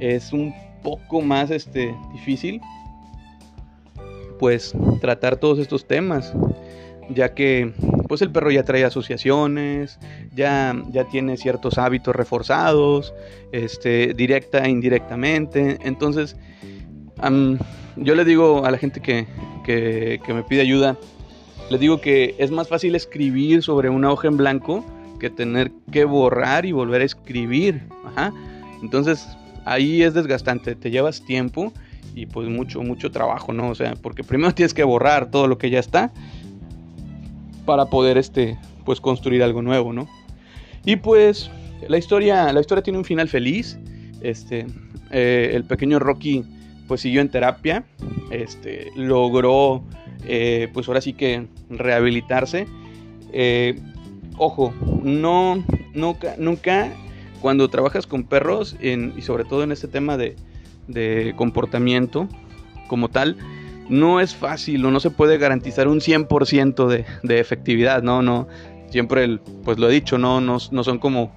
es 0.00 0.32
un 0.32 0.54
poco 0.82 1.22
más 1.22 1.50
este, 1.50 1.94
difícil, 2.12 2.60
pues 4.38 4.72
tratar 5.00 5.36
todos 5.36 5.58
estos 5.58 5.86
temas 5.86 6.34
ya 7.10 7.34
que 7.34 7.72
pues 8.08 8.22
el 8.22 8.30
perro 8.30 8.50
ya 8.50 8.62
trae 8.62 8.84
asociaciones, 8.84 9.98
ya, 10.34 10.74
ya 10.90 11.04
tiene 11.04 11.36
ciertos 11.36 11.78
hábitos 11.78 12.14
reforzados, 12.14 13.14
este, 13.52 14.14
directa 14.14 14.64
e 14.64 14.70
indirectamente. 14.70 15.78
Entonces, 15.82 16.36
yo 17.96 18.14
le 18.14 18.24
digo 18.24 18.64
a 18.64 18.70
la 18.70 18.78
gente 18.78 19.00
que, 19.00 19.26
que, 19.64 20.34
me 20.34 20.42
pide 20.42 20.62
ayuda, 20.62 20.98
le 21.70 21.78
digo 21.78 22.00
que 22.00 22.34
es 22.38 22.50
más 22.50 22.68
fácil 22.68 22.94
escribir 22.94 23.62
sobre 23.62 23.88
una 23.88 24.10
hoja 24.10 24.28
en 24.28 24.36
blanco 24.36 24.84
que 25.18 25.30
tener 25.30 25.72
que 25.90 26.04
borrar 26.04 26.66
y 26.66 26.72
volver 26.72 27.00
a 27.00 27.04
escribir. 27.04 27.82
Entonces, 28.82 29.26
ahí 29.64 30.02
es 30.02 30.14
desgastante, 30.14 30.74
te 30.74 30.90
llevas 30.90 31.24
tiempo 31.24 31.72
y 32.14 32.26
pues 32.26 32.48
mucho, 32.48 32.82
mucho 32.82 33.10
trabajo, 33.10 33.52
¿no? 33.52 33.68
O 33.68 33.74
sea, 33.74 33.94
porque 34.00 34.22
primero 34.22 34.54
tienes 34.54 34.74
que 34.74 34.84
borrar 34.84 35.30
todo 35.30 35.48
lo 35.48 35.58
que 35.58 35.70
ya 35.70 35.80
está 35.80 36.12
para 37.64 37.86
poder 37.86 38.18
este, 38.18 38.58
pues 38.84 39.00
construir 39.00 39.42
algo 39.42 39.62
nuevo, 39.62 39.92
¿no? 39.92 40.08
Y 40.84 40.96
pues 40.96 41.50
la 41.88 41.98
historia, 41.98 42.52
la 42.52 42.60
historia 42.60 42.82
tiene 42.82 42.98
un 42.98 43.04
final 43.04 43.28
feliz. 43.28 43.78
Este, 44.20 44.66
eh, 45.10 45.50
el 45.54 45.64
pequeño 45.64 45.98
Rocky 45.98 46.44
pues 46.86 47.00
siguió 47.00 47.20
en 47.20 47.30
terapia, 47.30 47.84
este, 48.30 48.90
logró 48.94 49.82
eh, 50.26 50.68
pues 50.72 50.86
ahora 50.88 51.00
sí 51.00 51.14
que 51.14 51.46
rehabilitarse. 51.70 52.66
Eh, 53.32 53.78
ojo, 54.36 54.72
no, 55.02 55.64
nunca, 55.94 56.34
nunca 56.38 56.92
cuando 57.40 57.68
trabajas 57.68 58.06
con 58.06 58.24
perros 58.24 58.76
y 58.80 59.20
sobre 59.22 59.44
todo 59.44 59.64
en 59.64 59.72
este 59.72 59.88
tema 59.88 60.16
de, 60.16 60.36
de 60.88 61.34
comportamiento 61.36 62.28
como 62.88 63.08
tal, 63.08 63.36
no 63.88 64.20
es 64.20 64.34
fácil 64.34 64.84
o 64.84 64.90
no 64.90 65.00
se 65.00 65.10
puede 65.10 65.38
garantizar 65.38 65.88
un 65.88 66.00
100% 66.00 66.86
de, 66.86 67.04
de 67.22 67.40
efectividad, 67.40 68.02
¿no? 68.02 68.22
no 68.22 68.48
Siempre, 68.94 69.24
el, 69.24 69.40
pues 69.64 69.76
lo 69.78 69.90
he 69.90 69.92
dicho, 69.92 70.18
¿no? 70.18 70.40
No, 70.40 70.58
no 70.70 70.84
son 70.84 71.00
como, 71.00 71.32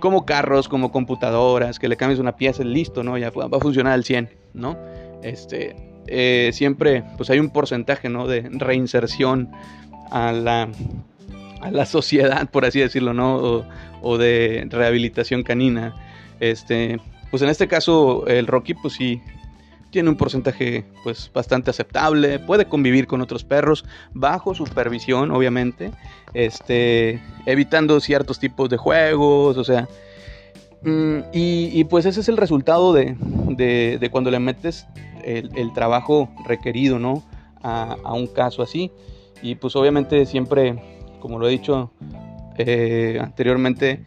como 0.00 0.26
carros, 0.26 0.68
como 0.68 0.92
computadoras, 0.92 1.78
que 1.78 1.88
le 1.88 1.96
cambies 1.96 2.20
una 2.20 2.36
pieza 2.36 2.62
y 2.62 2.66
listo, 2.66 3.02
¿no? 3.02 3.16
Ya 3.16 3.30
va 3.30 3.56
a 3.56 3.60
funcionar 3.60 3.94
al 3.94 4.04
100, 4.04 4.28
¿no? 4.52 4.76
Este, 5.22 5.76
eh, 6.08 6.50
siempre, 6.52 7.02
pues 7.16 7.30
hay 7.30 7.38
un 7.38 7.48
porcentaje, 7.48 8.10
¿no? 8.10 8.26
De 8.26 8.42
reinserción 8.50 9.50
a 10.10 10.32
la, 10.32 10.68
a 11.62 11.70
la 11.70 11.86
sociedad, 11.86 12.50
por 12.50 12.66
así 12.66 12.80
decirlo, 12.80 13.14
¿no? 13.14 13.36
O, 13.36 13.64
o 14.02 14.18
de 14.18 14.66
rehabilitación 14.68 15.42
canina. 15.42 15.94
Este, 16.38 17.00
pues 17.30 17.42
en 17.42 17.48
este 17.48 17.68
caso, 17.68 18.26
el 18.26 18.46
Rocky, 18.46 18.74
pues 18.74 18.94
sí, 18.94 19.22
tiene 19.90 20.08
un 20.08 20.16
porcentaje 20.16 20.84
pues 21.02 21.30
bastante 21.32 21.70
aceptable, 21.70 22.38
puede 22.38 22.66
convivir 22.66 23.06
con 23.06 23.20
otros 23.20 23.44
perros 23.44 23.84
bajo 24.12 24.54
supervisión, 24.54 25.30
obviamente, 25.30 25.90
este, 26.32 27.20
evitando 27.46 28.00
ciertos 28.00 28.38
tipos 28.38 28.68
de 28.70 28.76
juegos, 28.76 29.56
o 29.56 29.64
sea, 29.64 29.88
mm, 30.82 31.18
y, 31.32 31.84
pues 31.84 32.06
ese 32.06 32.20
es 32.20 32.28
el 32.28 32.36
resultado 32.36 32.92
de, 32.92 33.16
de, 34.00 34.08
cuando 34.10 34.30
le 34.30 34.38
metes 34.38 34.86
el, 35.24 35.72
trabajo 35.72 36.30
requerido, 36.46 36.98
¿no? 36.98 37.22
A, 37.62 38.14
un 38.14 38.26
caso 38.26 38.62
así, 38.62 38.90
y 39.42 39.54
pues 39.56 39.76
obviamente 39.76 40.24
siempre, 40.24 40.82
como 41.20 41.38
lo 41.38 41.46
he 41.46 41.50
dicho 41.50 41.92
eh, 42.56 43.18
anteriormente, 43.20 44.06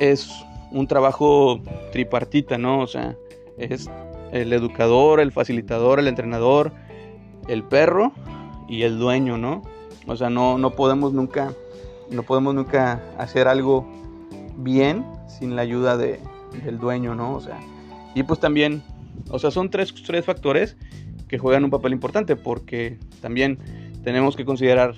es 0.00 0.28
un 0.74 0.88
trabajo 0.88 1.60
tripartita, 1.92 2.58
¿no? 2.58 2.80
O 2.80 2.86
sea, 2.86 3.16
es 3.56 3.88
el 4.32 4.52
educador, 4.52 5.20
el 5.20 5.30
facilitador, 5.30 6.00
el 6.00 6.08
entrenador, 6.08 6.72
el 7.46 7.62
perro 7.62 8.12
y 8.68 8.82
el 8.82 8.98
dueño, 8.98 9.38
¿no? 9.38 9.62
O 10.06 10.16
sea, 10.16 10.30
no, 10.30 10.58
no 10.58 10.72
podemos 10.72 11.12
nunca, 11.12 11.54
no 12.10 12.24
podemos 12.24 12.54
nunca 12.54 13.00
hacer 13.18 13.46
algo 13.46 13.86
bien 14.56 15.06
sin 15.28 15.54
la 15.54 15.62
ayuda 15.62 15.96
de, 15.96 16.18
del 16.64 16.78
dueño, 16.78 17.14
¿no? 17.14 17.34
O 17.34 17.40
sea, 17.40 17.60
y 18.14 18.24
pues 18.24 18.40
también, 18.40 18.82
o 19.30 19.38
sea, 19.38 19.52
son 19.52 19.70
tres, 19.70 19.94
tres 19.94 20.24
factores 20.24 20.76
que 21.28 21.38
juegan 21.38 21.64
un 21.64 21.70
papel 21.70 21.92
importante 21.92 22.34
porque 22.34 22.98
también 23.22 23.58
tenemos 24.02 24.34
que 24.34 24.44
considerar 24.44 24.96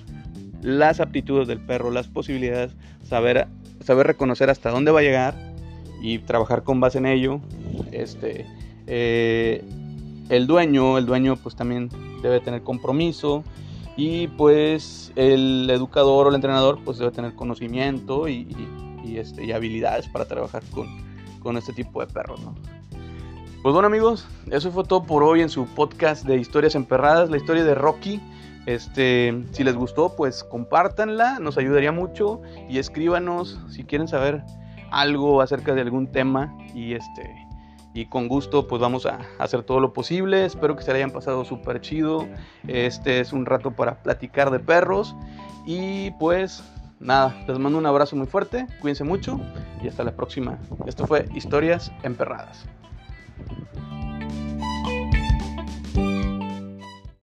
las 0.63 0.99
aptitudes 0.99 1.47
del 1.47 1.59
perro, 1.59 1.91
las 1.91 2.07
posibilidades, 2.07 2.75
saber, 3.03 3.47
saber 3.79 4.07
reconocer 4.07 4.49
hasta 4.49 4.71
dónde 4.71 4.91
va 4.91 5.01
a 5.01 5.03
llegar 5.03 5.46
y 6.01 6.19
trabajar 6.19 6.63
con 6.63 6.79
base 6.79 6.97
en 6.97 7.05
ello, 7.05 7.39
este, 7.91 8.45
eh, 8.87 9.63
el 10.29 10.47
dueño, 10.47 10.97
el 10.97 11.05
dueño 11.05 11.35
pues 11.35 11.55
también 11.55 11.89
debe 12.21 12.39
tener 12.39 12.63
compromiso 12.63 13.43
y 13.95 14.27
pues 14.27 15.11
el 15.15 15.69
educador 15.69 16.27
o 16.27 16.29
el 16.29 16.35
entrenador 16.35 16.79
pues 16.83 16.97
debe 16.97 17.11
tener 17.11 17.33
conocimiento 17.35 18.27
y, 18.27 18.47
este, 19.15 19.45
y 19.45 19.51
habilidades 19.51 20.07
para 20.07 20.25
trabajar 20.25 20.63
con, 20.71 20.87
con 21.39 21.57
este 21.57 21.73
tipo 21.73 21.99
de 22.01 22.07
perros, 22.07 22.39
¿no? 22.41 22.55
Pues 23.63 23.73
bueno 23.73 23.87
amigos, 23.87 24.27
eso 24.51 24.71
fue 24.71 24.83
todo 24.85 25.03
por 25.03 25.23
hoy 25.23 25.41
en 25.41 25.49
su 25.49 25.65
podcast 25.65 26.25
de 26.25 26.37
historias 26.37 26.75
emperradas, 26.75 27.29
la 27.29 27.37
historia 27.37 27.63
de 27.63 27.75
Rocky. 27.75 28.21
Este, 28.65 29.43
si 29.51 29.63
les 29.63 29.75
gustó, 29.75 30.15
pues 30.15 30.43
compártanla, 30.43 31.39
nos 31.39 31.57
ayudaría 31.57 31.91
mucho 31.91 32.41
y 32.69 32.77
escríbanos 32.77 33.59
si 33.69 33.83
quieren 33.83 34.07
saber 34.07 34.43
algo 34.91 35.41
acerca 35.41 35.73
de 35.73 35.81
algún 35.81 36.11
tema 36.11 36.55
y 36.73 36.93
este 36.93 37.47
y 37.93 38.05
con 38.05 38.27
gusto 38.27 38.67
pues 38.67 38.79
vamos 38.79 39.07
a 39.07 39.19
hacer 39.39 39.63
todo 39.63 39.79
lo 39.79 39.91
posible. 39.91 40.45
Espero 40.45 40.75
que 40.75 40.83
se 40.83 40.91
le 40.91 40.97
hayan 40.97 41.09
pasado 41.09 41.43
súper 41.45 41.81
chido. 41.81 42.27
Este 42.67 43.19
es 43.19 43.33
un 43.33 43.45
rato 43.47 43.71
para 43.71 44.03
platicar 44.03 44.51
de 44.51 44.59
perros 44.59 45.15
y 45.65 46.11
pues 46.11 46.63
nada, 46.99 47.35
les 47.47 47.57
mando 47.57 47.79
un 47.79 47.85
abrazo 47.87 48.15
muy 48.15 48.27
fuerte, 48.27 48.67
cuídense 48.81 49.03
mucho 49.03 49.39
y 49.81 49.87
hasta 49.87 50.03
la 50.03 50.15
próxima. 50.15 50.59
Esto 50.85 51.07
fue 51.07 51.25
Historias 51.33 51.91
Emperradas. 52.03 52.67